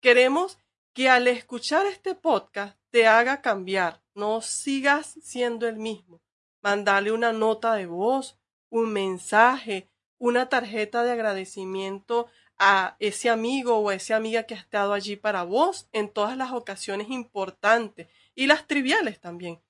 Queremos 0.00 0.58
que 0.94 1.08
al 1.08 1.26
escuchar 1.26 1.86
este 1.86 2.14
podcast 2.14 2.78
te 2.90 3.08
haga 3.08 3.42
cambiar, 3.42 4.00
no 4.14 4.40
sigas 4.40 5.18
siendo 5.20 5.66
el 5.66 5.76
mismo. 5.76 6.22
Mandale 6.62 7.10
una 7.10 7.32
nota 7.32 7.74
de 7.74 7.86
voz, 7.86 8.38
un 8.70 8.92
mensaje, 8.92 9.90
una 10.18 10.48
tarjeta 10.48 11.02
de 11.02 11.10
agradecimiento 11.10 12.28
a 12.58 12.96
ese 13.00 13.28
amigo 13.28 13.78
o 13.78 13.88
a 13.88 13.96
esa 13.96 14.14
amiga 14.14 14.44
que 14.44 14.54
ha 14.54 14.58
estado 14.58 14.92
allí 14.92 15.16
para 15.16 15.42
vos 15.42 15.88
en 15.92 16.08
todas 16.08 16.36
las 16.36 16.52
ocasiones 16.52 17.10
importantes 17.10 18.06
y 18.36 18.46
las 18.46 18.68
triviales 18.68 19.20
también. 19.20 19.60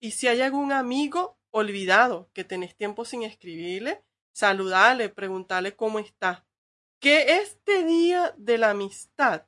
Y 0.00 0.10
si 0.10 0.26
hay 0.26 0.40
algún 0.40 0.72
amigo 0.72 1.38
olvidado 1.52 2.28
que 2.32 2.42
tenés 2.42 2.74
tiempo 2.74 3.04
sin 3.04 3.22
escribirle, 3.22 4.02
saludale, 4.32 5.08
preguntarle 5.10 5.76
cómo 5.76 6.00
está. 6.00 6.44
Que 6.98 7.36
este 7.38 7.84
día 7.84 8.34
de 8.36 8.58
la 8.58 8.70
amistad 8.70 9.46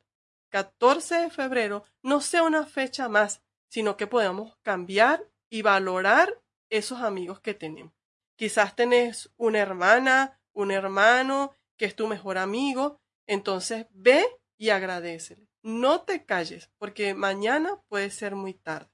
14 0.55 1.17
de 1.17 1.31
febrero 1.31 1.83
no 2.01 2.21
sea 2.21 2.45
una 2.45 2.65
fecha 2.65 3.09
más, 3.09 3.43
sino 3.67 3.97
que 3.97 4.07
podamos 4.07 4.57
cambiar 4.63 5.29
y 5.51 5.63
valorar 5.63 6.41
esos 6.71 7.01
amigos 7.01 7.41
que 7.41 7.55
tenemos. 7.55 7.93
Quizás 8.37 8.77
tenés 8.77 9.33
una 9.37 9.59
hermana, 9.59 10.41
un 10.53 10.71
hermano 10.71 11.57
que 11.77 11.87
es 11.87 11.97
tu 11.97 12.07
mejor 12.07 12.39
amigo, 12.39 13.01
entonces 13.27 13.89
ve 13.91 14.25
y 14.57 14.71
agradecele. 14.71 15.49
No 15.65 16.03
te 16.03 16.25
calles, 16.25 16.71
porque 16.79 17.15
mañana 17.15 17.83
puede 17.89 18.11
ser 18.11 18.37
muy 18.37 18.55
tarde. 18.55 18.93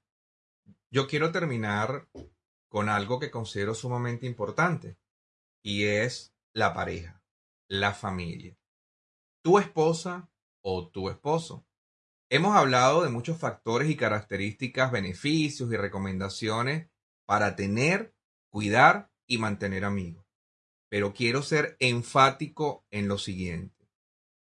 Yo 0.91 1.07
quiero 1.09 1.31
terminar 1.31 2.09
con 2.71 2.89
algo 2.89 3.21
que 3.21 3.31
considero 3.31 3.75
sumamente 3.75 4.25
importante, 4.25 4.97
y 5.63 5.85
es 5.85 6.35
la 6.55 6.73
pareja, 6.73 7.23
la 7.69 7.93
familia. 7.93 8.57
Tu 9.43 9.59
esposa 9.59 10.31
o 10.63 10.89
tu 10.89 11.09
esposo. 11.09 11.67
Hemos 12.29 12.57
hablado 12.57 13.03
de 13.03 13.11
muchos 13.11 13.39
factores 13.39 13.91
y 13.91 13.97
características, 13.97 14.93
beneficios 14.93 15.73
y 15.73 15.77
recomendaciones 15.77 16.89
para 17.27 17.57
tener, 17.57 18.15
cuidar 18.51 19.11
y 19.27 19.39
mantener 19.39 19.85
amigos. 19.85 20.25
Pero 20.89 21.13
quiero 21.13 21.43
ser 21.43 21.77
enfático 21.81 22.85
en 22.91 23.09
lo 23.09 23.19
siguiente. 23.19 23.89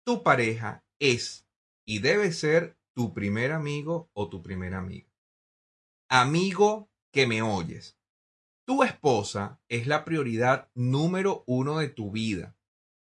Tu 0.05 0.23
pareja 0.23 0.85
es 0.99 1.47
y 1.85 1.99
debe 1.99 2.31
ser 2.31 2.77
tu 2.93 3.13
primer 3.13 3.51
amigo 3.51 4.09
o 4.13 4.29
tu 4.29 4.41
primera 4.41 4.77
amiga. 4.79 5.11
Amigo 6.09 6.89
que 7.11 7.27
me 7.27 7.41
oyes. 7.41 7.97
Tu 8.65 8.83
esposa 8.83 9.61
es 9.67 9.87
la 9.87 10.05
prioridad 10.05 10.69
número 10.73 11.43
uno 11.47 11.79
de 11.79 11.89
tu 11.89 12.11
vida. 12.11 12.55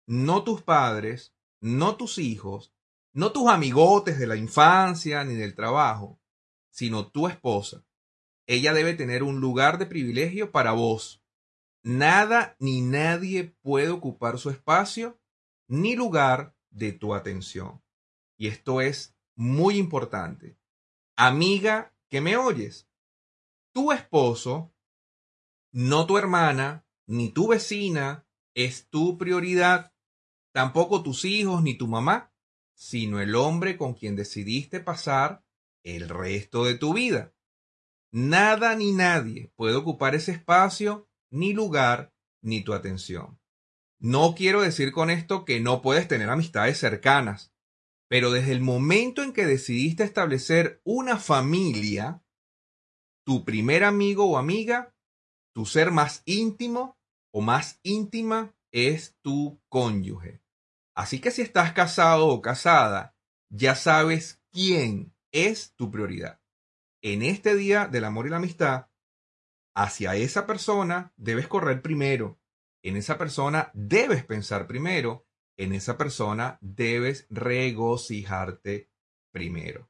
No 0.08 0.44
tus 0.44 0.62
padres, 0.64 1.36
no 1.62 1.96
tus 1.98 2.18
hijos, 2.18 2.75
no 3.16 3.32
tus 3.32 3.50
amigotes 3.50 4.20
de 4.20 4.28
la 4.28 4.36
infancia 4.36 5.24
ni 5.24 5.36
del 5.36 5.56
trabajo, 5.56 6.20
sino 6.70 7.08
tu 7.08 7.30
esposa. 7.30 7.86
Ella 8.46 8.74
debe 8.74 8.94
tener 8.94 9.24
un 9.24 9.40
lugar 9.40 9.78
de 9.78 9.86
privilegio 9.86 10.52
para 10.52 10.74
vos. 10.74 11.24
Nada 11.82 12.58
ni 12.60 12.82
nadie 12.82 13.56
puede 13.62 13.90
ocupar 13.90 14.38
su 14.38 14.50
espacio 14.50 15.18
ni 15.70 15.96
lugar 15.96 16.58
de 16.70 16.92
tu 16.92 17.16
atención. 17.16 17.82
Y 18.38 18.48
esto 18.48 18.82
es 18.82 19.16
muy 19.36 19.78
importante. 19.78 20.60
Amiga 21.16 21.96
que 22.10 22.20
me 22.20 22.36
oyes, 22.36 22.90
tu 23.74 23.94
esposo, 23.94 24.74
no 25.72 26.06
tu 26.06 26.18
hermana, 26.18 26.86
ni 27.08 27.30
tu 27.30 27.48
vecina, 27.48 28.28
es 28.54 28.90
tu 28.90 29.18
prioridad, 29.18 29.94
tampoco 30.52 31.02
tus 31.02 31.24
hijos 31.24 31.64
ni 31.64 31.76
tu 31.76 31.88
mamá 31.88 32.35
sino 32.76 33.22
el 33.22 33.36
hombre 33.36 33.78
con 33.78 33.94
quien 33.94 34.16
decidiste 34.16 34.80
pasar 34.80 35.44
el 35.84 36.10
resto 36.10 36.66
de 36.66 36.76
tu 36.76 36.94
vida. 36.94 37.34
Nada 38.12 38.76
ni 38.76 38.92
nadie 38.92 39.52
puede 39.56 39.76
ocupar 39.76 40.16
ese 40.16 40.34
espacio, 40.34 41.10
ni 41.32 41.54
lugar, 41.54 42.14
ni 42.42 42.64
tu 42.64 42.74
atención. 42.74 43.40
No 44.00 44.36
quiero 44.36 44.62
decir 44.62 44.92
con 44.92 45.10
esto 45.10 45.46
que 45.46 45.60
no 45.60 45.82
puedes 45.82 46.08
tener 46.08 46.30
amistades 46.30 46.78
cercanas, 46.78 47.54
pero 48.08 48.32
desde 48.32 48.52
el 48.52 48.62
momento 48.62 49.24
en 49.24 49.34
que 49.34 49.46
decidiste 49.46 50.04
establecer 50.04 50.82
una 50.84 51.18
familia, 51.18 52.24
tu 53.26 53.44
primer 53.44 53.84
amigo 53.84 54.26
o 54.26 54.38
amiga, 54.38 54.96
tu 55.54 55.66
ser 55.66 55.92
más 55.92 56.22
íntimo 56.26 56.98
o 57.32 57.42
más 57.42 57.80
íntima 57.84 58.56
es 58.72 59.18
tu 59.22 59.60
cónyuge. 59.70 60.45
Así 60.96 61.20
que 61.20 61.32
si 61.32 61.42
estás 61.42 61.74
casado 61.74 62.28
o 62.28 62.42
casada, 62.42 63.16
ya 63.50 63.76
sabes 63.76 64.42
quién 64.52 65.14
es 65.32 65.76
tu 65.76 65.92
prioridad. 65.92 66.40
En 67.02 67.22
este 67.22 67.56
día 67.56 67.88
del 67.88 68.06
amor 68.06 68.28
y 68.28 68.30
la 68.30 68.38
amistad, 68.38 68.88
hacia 69.76 70.16
esa 70.16 70.48
persona 70.48 71.14
debes 71.18 71.48
correr 71.48 71.82
primero. 71.82 72.40
En 72.82 72.96
esa 72.96 73.18
persona 73.18 73.70
debes 73.74 74.24
pensar 74.24 74.68
primero. 74.68 75.28
En 75.58 75.74
esa 75.74 75.98
persona 75.98 76.58
debes 76.62 77.28
regocijarte 77.30 78.90
primero. 79.32 79.90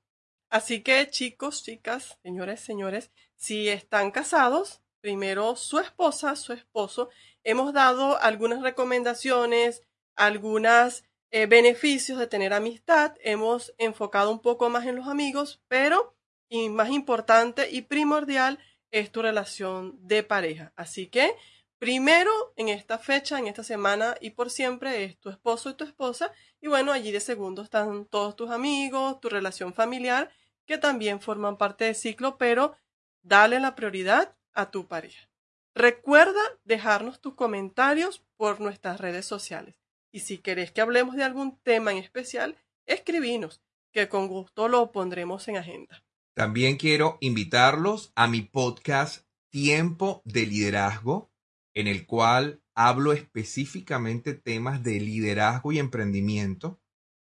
Así 0.49 0.81
que 0.81 1.07
chicos, 1.09 1.63
chicas, 1.63 2.17
señores, 2.23 2.61
señores, 2.61 3.11
si 3.35 3.69
están 3.69 4.11
casados, 4.11 4.81
primero 5.01 5.55
su 5.55 5.79
esposa, 5.79 6.35
su 6.35 6.53
esposo, 6.53 7.09
hemos 7.43 7.73
dado 7.73 8.19
algunas 8.21 8.61
recomendaciones, 8.61 9.83
algunos 10.15 11.03
eh, 11.31 11.47
beneficios 11.47 12.17
de 12.17 12.27
tener 12.27 12.53
amistad, 12.53 13.15
hemos 13.21 13.73
enfocado 13.77 14.31
un 14.31 14.39
poco 14.39 14.69
más 14.69 14.85
en 14.85 14.95
los 14.95 15.07
amigos, 15.07 15.61
pero 15.67 16.15
y 16.49 16.69
más 16.69 16.89
importante 16.89 17.69
y 17.71 17.81
primordial 17.81 18.59
es 18.91 19.11
tu 19.11 19.21
relación 19.21 19.97
de 20.07 20.23
pareja. 20.23 20.71
Así 20.75 21.07
que 21.07 21.35
primero 21.79 22.31
en 22.55 22.69
esta 22.69 22.97
fecha, 22.97 23.39
en 23.39 23.47
esta 23.47 23.63
semana 23.63 24.15
y 24.21 24.31
por 24.31 24.49
siempre 24.49 25.03
es 25.03 25.19
tu 25.19 25.29
esposo 25.29 25.69
y 25.69 25.73
tu 25.73 25.83
esposa 25.83 26.31
y 26.61 26.67
bueno, 26.67 26.91
allí 26.91 27.11
de 27.11 27.19
segundo 27.19 27.61
están 27.61 28.05
todos 28.05 28.35
tus 28.35 28.51
amigos, 28.51 29.19
tu 29.19 29.29
relación 29.29 29.73
familiar 29.73 30.31
que 30.65 30.77
también 30.77 31.21
forman 31.21 31.57
parte 31.57 31.85
del 31.85 31.95
ciclo, 31.95 32.37
pero 32.37 32.75
dale 33.21 33.59
la 33.59 33.75
prioridad 33.75 34.35
a 34.53 34.71
tu 34.71 34.87
pareja. 34.87 35.29
Recuerda 35.73 36.41
dejarnos 36.63 37.19
tus 37.19 37.35
comentarios 37.35 38.23
por 38.37 38.61
nuestras 38.61 38.99
redes 38.99 39.25
sociales. 39.25 39.75
Y 40.15 40.21
si 40.21 40.37
querés 40.37 40.71
que 40.71 40.79
hablemos 40.79 41.17
de 41.17 41.25
algún 41.25 41.59
tema 41.61 41.91
en 41.91 41.97
especial, 41.97 42.55
escribinos, 42.85 43.61
que 43.91 44.07
con 44.07 44.29
gusto 44.29 44.69
lo 44.69 44.93
pondremos 44.93 45.45
en 45.49 45.57
agenda. 45.57 46.05
También 46.33 46.77
quiero 46.77 47.17
invitarlos 47.19 48.13
a 48.15 48.25
mi 48.29 48.39
podcast 48.39 49.27
Tiempo 49.49 50.21
de 50.23 50.45
Liderazgo, 50.45 51.33
en 51.73 51.87
el 51.87 52.05
cual 52.05 52.63
hablo 52.73 53.11
específicamente 53.11 54.33
temas 54.33 54.83
de 54.83 55.01
liderazgo 55.01 55.73
y 55.73 55.79
emprendimiento. 55.79 56.79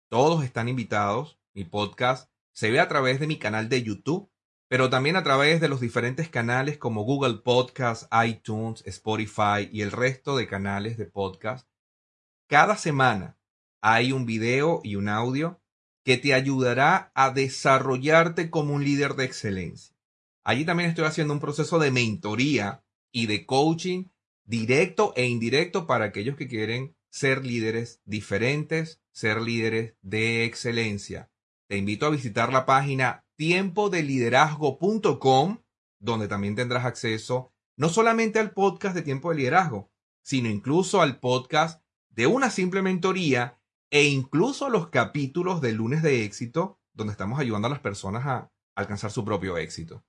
Todos 0.09 0.45
están 0.45 0.69
invitados. 0.69 1.41
Mi 1.53 1.65
podcast 1.65 2.31
se 2.53 2.71
ve 2.71 2.79
a 2.79 2.87
través 2.87 3.19
de 3.19 3.27
mi 3.27 3.41
canal 3.41 3.69
de 3.69 3.83
YouTube, 3.83 4.31
pero 4.69 4.89
también 4.89 5.17
a 5.17 5.25
través 5.25 5.61
de 5.61 5.69
los 5.69 5.81
diferentes 5.81 6.29
canales 6.29 6.79
como 6.79 7.03
Google 7.03 7.39
Podcast, 7.39 8.05
iTunes, 8.25 8.85
Spotify 8.87 9.69
y 9.73 9.83
el 9.83 9.91
resto 9.91 10.37
de 10.37 10.47
canales 10.47 10.97
de 10.97 11.07
podcast. 11.07 11.69
Cada 12.49 12.77
semana 12.77 13.39
hay 13.81 14.13
un 14.13 14.27
video 14.27 14.81
y 14.83 14.97
un 14.97 15.09
audio 15.09 15.61
que 16.05 16.17
te 16.17 16.35
ayudará 16.35 17.13
a 17.15 17.31
desarrollarte 17.31 18.51
como 18.51 18.75
un 18.75 18.85
líder 18.85 19.15
de 19.15 19.25
excelencia. 19.25 19.97
Allí 20.45 20.65
también 20.65 20.91
estoy 20.91 21.07
haciendo 21.07 21.33
un 21.33 21.41
proceso 21.41 21.79
de 21.79 21.91
mentoría 21.91 22.85
y 23.11 23.27
de 23.27 23.47
coaching 23.47 24.11
directo 24.45 25.15
e 25.17 25.27
indirecto 25.27 25.87
para 25.87 26.07
aquellos 26.07 26.37
que 26.37 26.49
quieren 26.49 26.97
ser 27.11 27.45
líderes 27.45 28.03
diferentes, 28.05 29.01
ser 29.13 29.41
líderes 29.41 29.95
de 30.03 30.45
excelencia 30.45 31.31
te 31.67 31.79
invito 31.79 32.05
a 32.07 32.11
visitar 32.11 32.53
la 32.53 32.67
página 32.67 33.25
tiempodeliderazgo.com, 33.37 35.63
donde 35.99 36.29
también 36.29 36.55
tendrás 36.55 36.85
acceso 36.85 37.55
no 37.77 37.89
solamente 37.89 38.39
al 38.39 38.53
podcast 38.53 38.95
de 38.95 39.03
Tiempo 39.03 39.31
de 39.31 39.37
Liderazgo, 39.39 39.91
sino 40.23 40.49
incluso 40.49 41.03
al 41.03 41.19
podcast 41.19 41.84
de 42.15 42.27
una 42.27 42.51
simple 42.51 42.83
mentoría 42.83 43.59
e 43.91 44.05
incluso 44.05 44.69
los 44.69 44.89
capítulos 44.89 45.61
de 45.61 45.73
lunes 45.73 46.03
de 46.03 46.25
éxito, 46.25 46.79
donde 46.93 47.13
estamos 47.13 47.39
ayudando 47.41 47.67
a 47.67 47.71
las 47.71 47.81
personas 47.81 48.27
a 48.27 48.51
alcanzar 48.75 49.11
su 49.11 49.25
propio 49.25 49.59
éxito. 49.59 50.05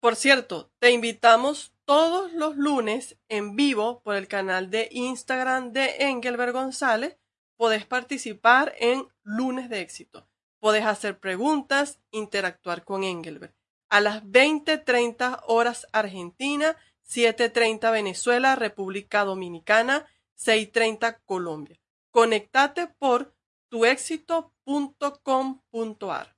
Por 0.00 0.16
cierto, 0.16 0.70
te 0.78 0.90
invitamos 0.90 1.72
todos 1.84 2.32
los 2.32 2.56
lunes 2.56 3.16
en 3.28 3.56
vivo 3.56 4.02
por 4.02 4.16
el 4.16 4.28
canal 4.28 4.70
de 4.70 4.88
Instagram 4.90 5.72
de 5.72 5.96
Engelbert 6.00 6.52
González. 6.52 7.16
Podés 7.56 7.86
participar 7.86 8.74
en 8.78 9.06
lunes 9.22 9.68
de 9.70 9.80
éxito. 9.80 10.28
Podés 10.60 10.84
hacer 10.84 11.18
preguntas, 11.18 12.00
interactuar 12.10 12.84
con 12.84 13.04
Engelbert. 13.04 13.54
A 13.88 14.00
las 14.00 14.24
20:30 14.24 15.42
horas 15.46 15.86
Argentina, 15.92 16.76
7:30 17.02 17.90
Venezuela, 17.90 18.56
República 18.56 19.24
Dominicana, 19.24 20.06
6:30 20.36 21.20
Colombia. 21.24 21.80
Conectate 22.10 22.88
por 22.98 23.34
tuexito.com.ar. 23.68 26.34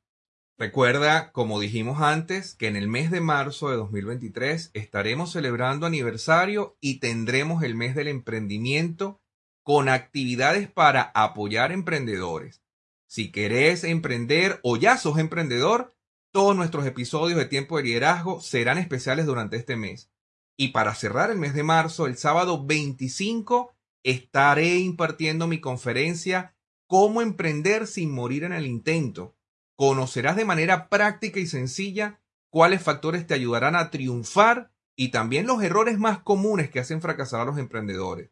Recuerda, 0.59 1.33
como 1.33 1.61
dijimos 1.61 2.01
antes, 2.01 2.55
que 2.55 2.67
en 2.67 2.77
el 2.77 2.89
mes 2.89 3.11
de 3.11 3.21
marzo 3.21 3.69
de 3.69 3.77
2023 3.77 4.71
estaremos 4.73 5.33
celebrando 5.33 5.85
aniversario 5.85 6.79
y 6.81 6.99
tendremos 6.99 7.63
el 7.63 7.75
mes 7.75 7.95
del 7.95 8.09
emprendimiento 8.09 9.21
con 9.63 9.91
actividades 9.91 10.71
para 10.71 11.13
apoyar 11.15 11.73
emprendedores. 11.73 12.63
Si 13.07 13.31
querés 13.31 13.85
emprender 13.85 14.59
o 14.63 14.79
ya 14.79 14.97
sos 14.97 15.19
emprendedor, 15.19 15.95
todos 16.33 16.57
nuestros 16.57 16.87
episodios 16.87 17.39
de 17.39 17.45
Tiempo 17.45 17.77
de 17.77 17.85
Liderazgo 17.85 18.41
serán 18.41 18.79
especiales 18.79 19.27
durante 19.27 19.57
este 19.57 19.77
mes. 19.77 20.11
Y 20.57 20.69
para 20.69 20.95
cerrar 20.95 21.31
el 21.31 21.39
mes 21.39 21.53
de 21.53 21.65
marzo, 21.65 22.07
el 22.07 22.17
sábado 22.17 22.65
25, 22.65 23.76
estaré 24.07 24.77
impartiendo 24.79 25.49
mi 25.49 25.61
conferencia 25.61 26.55
Cómo 26.89 27.21
emprender 27.21 27.89
sin 27.89 28.13
morir 28.13 28.45
en 28.45 28.53
el 28.53 28.65
intento. 28.65 29.37
Conocerás 29.75 30.37
de 30.37 30.45
manera 30.45 30.89
práctica 30.89 31.41
y 31.41 31.47
sencilla 31.47 32.21
cuáles 32.49 32.81
factores 32.81 33.27
te 33.27 33.35
ayudarán 33.35 33.75
a 33.75 33.91
triunfar 33.91 34.71
y 34.95 35.09
también 35.11 35.49
los 35.49 35.61
errores 35.65 35.99
más 35.99 36.21
comunes 36.21 36.71
que 36.71 36.79
hacen 36.79 37.03
fracasar 37.03 37.41
a 37.41 37.45
los 37.45 37.59
emprendedores. 37.59 38.31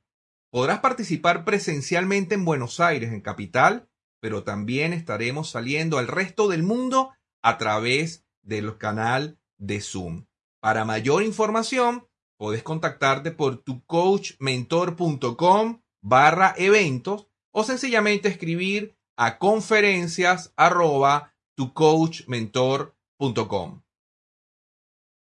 Podrás 0.51 0.79
participar 0.79 1.45
presencialmente 1.45 2.37
en 2.37 2.45
Buenos 2.45 2.79
Aires, 2.79 3.13
en 3.13 3.21
Capital, 3.21 3.89
pero 4.21 4.45
también 4.45 4.93
estaremos 4.93 5.51
saliendo 5.51 5.99
al 5.99 6.07
resto 6.07 6.47
del 6.49 6.63
mundo 6.63 7.11
a 7.43 7.59
través 7.59 8.25
del 8.43 8.79
canal 8.79 9.41
de 9.59 9.81
Zoom. 9.81 10.27
Para 10.61 10.85
mayor 10.85 11.25
información, 11.25 12.07
puedes 12.37 12.63
contactarte 12.63 13.31
por 13.31 13.63
tucoachmentor.com 13.63 15.81
barra 16.03 16.55
eventos 16.59 17.29
o 17.51 17.65
sencillamente 17.65 18.29
escribir 18.29 18.95
a 19.17 19.39
conferencias 19.39 20.53
arroba 20.57 21.35
tucoachmentor.com. 21.57 23.83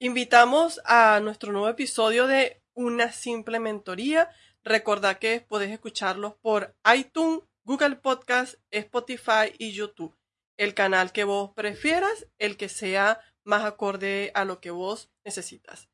Invitamos 0.01 0.80
a 0.84 1.18
nuestro 1.20 1.53
nuevo 1.53 1.68
episodio 1.68 2.26
de 2.26 2.61
Una 2.74 3.12
Simple 3.12 3.61
Mentoría. 3.61 4.30
Recordad 4.62 5.18
que 5.18 5.40
podés 5.40 5.70
escucharlos 5.70 6.34
por 6.34 6.76
iTunes, 6.94 7.40
Google 7.64 7.96
Podcast, 7.96 8.55
Spotify 8.70 9.55
y 9.59 9.72
YouTube. 9.72 10.14
El 10.57 10.74
canal 10.74 11.11
que 11.12 11.24
vos 11.24 11.51
prefieras, 11.55 12.28
el 12.38 12.57
que 12.57 12.68
sea 12.68 13.20
más 13.44 13.64
acorde 13.64 14.30
a 14.34 14.44
lo 14.44 14.61
que 14.61 14.70
vos 14.70 15.11
necesitas. 15.24 15.88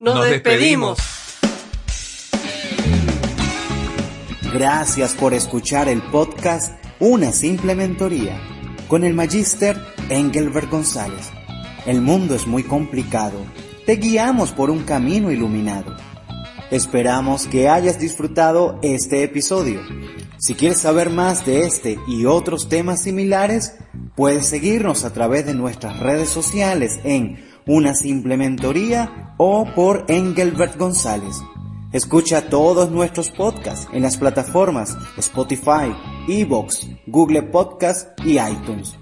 Nos, 0.00 0.24
despedimos. 0.30 0.96
Gracias 4.54 5.14
por 5.14 5.34
escuchar 5.34 5.88
el 5.88 6.02
podcast 6.02 6.72
Una 7.00 7.32
simple 7.32 7.74
mentoría 7.74 8.40
con 8.86 9.02
el 9.02 9.14
magíster 9.14 9.76
Engelbert 10.08 10.70
González. 10.70 11.32
El 11.84 12.00
mundo 12.00 12.36
es 12.36 12.46
muy 12.46 12.62
complicado. 12.62 13.44
Te 13.86 13.96
guiamos 13.96 14.52
por 14.52 14.70
un 14.70 14.84
camino 14.84 15.32
iluminado. 15.32 15.96
Esperamos 16.70 17.48
que 17.48 17.68
hayas 17.68 17.98
disfrutado 17.98 18.78
este 18.82 19.24
episodio. 19.24 19.80
Si 20.38 20.54
quieres 20.54 20.78
saber 20.78 21.10
más 21.10 21.44
de 21.44 21.66
este 21.66 21.98
y 22.06 22.24
otros 22.24 22.68
temas 22.68 23.02
similares, 23.02 23.74
puedes 24.14 24.46
seguirnos 24.46 25.04
a 25.04 25.12
través 25.12 25.44
de 25.44 25.54
nuestras 25.54 25.98
redes 25.98 26.28
sociales 26.28 27.00
en 27.02 27.47
Una 27.68 27.94
Simple 27.94 28.38
Mentoría 28.38 29.34
o 29.36 29.66
por 29.74 30.06
Engelbert 30.08 30.78
González. 30.78 31.36
Escucha 31.92 32.48
todos 32.48 32.90
nuestros 32.90 33.28
podcasts 33.28 33.86
en 33.92 34.02
las 34.02 34.16
plataformas 34.16 34.96
Spotify, 35.18 35.94
Evox, 36.28 36.88
Google 37.06 37.42
Podcast 37.42 38.18
y 38.24 38.38
iTunes. 38.38 38.96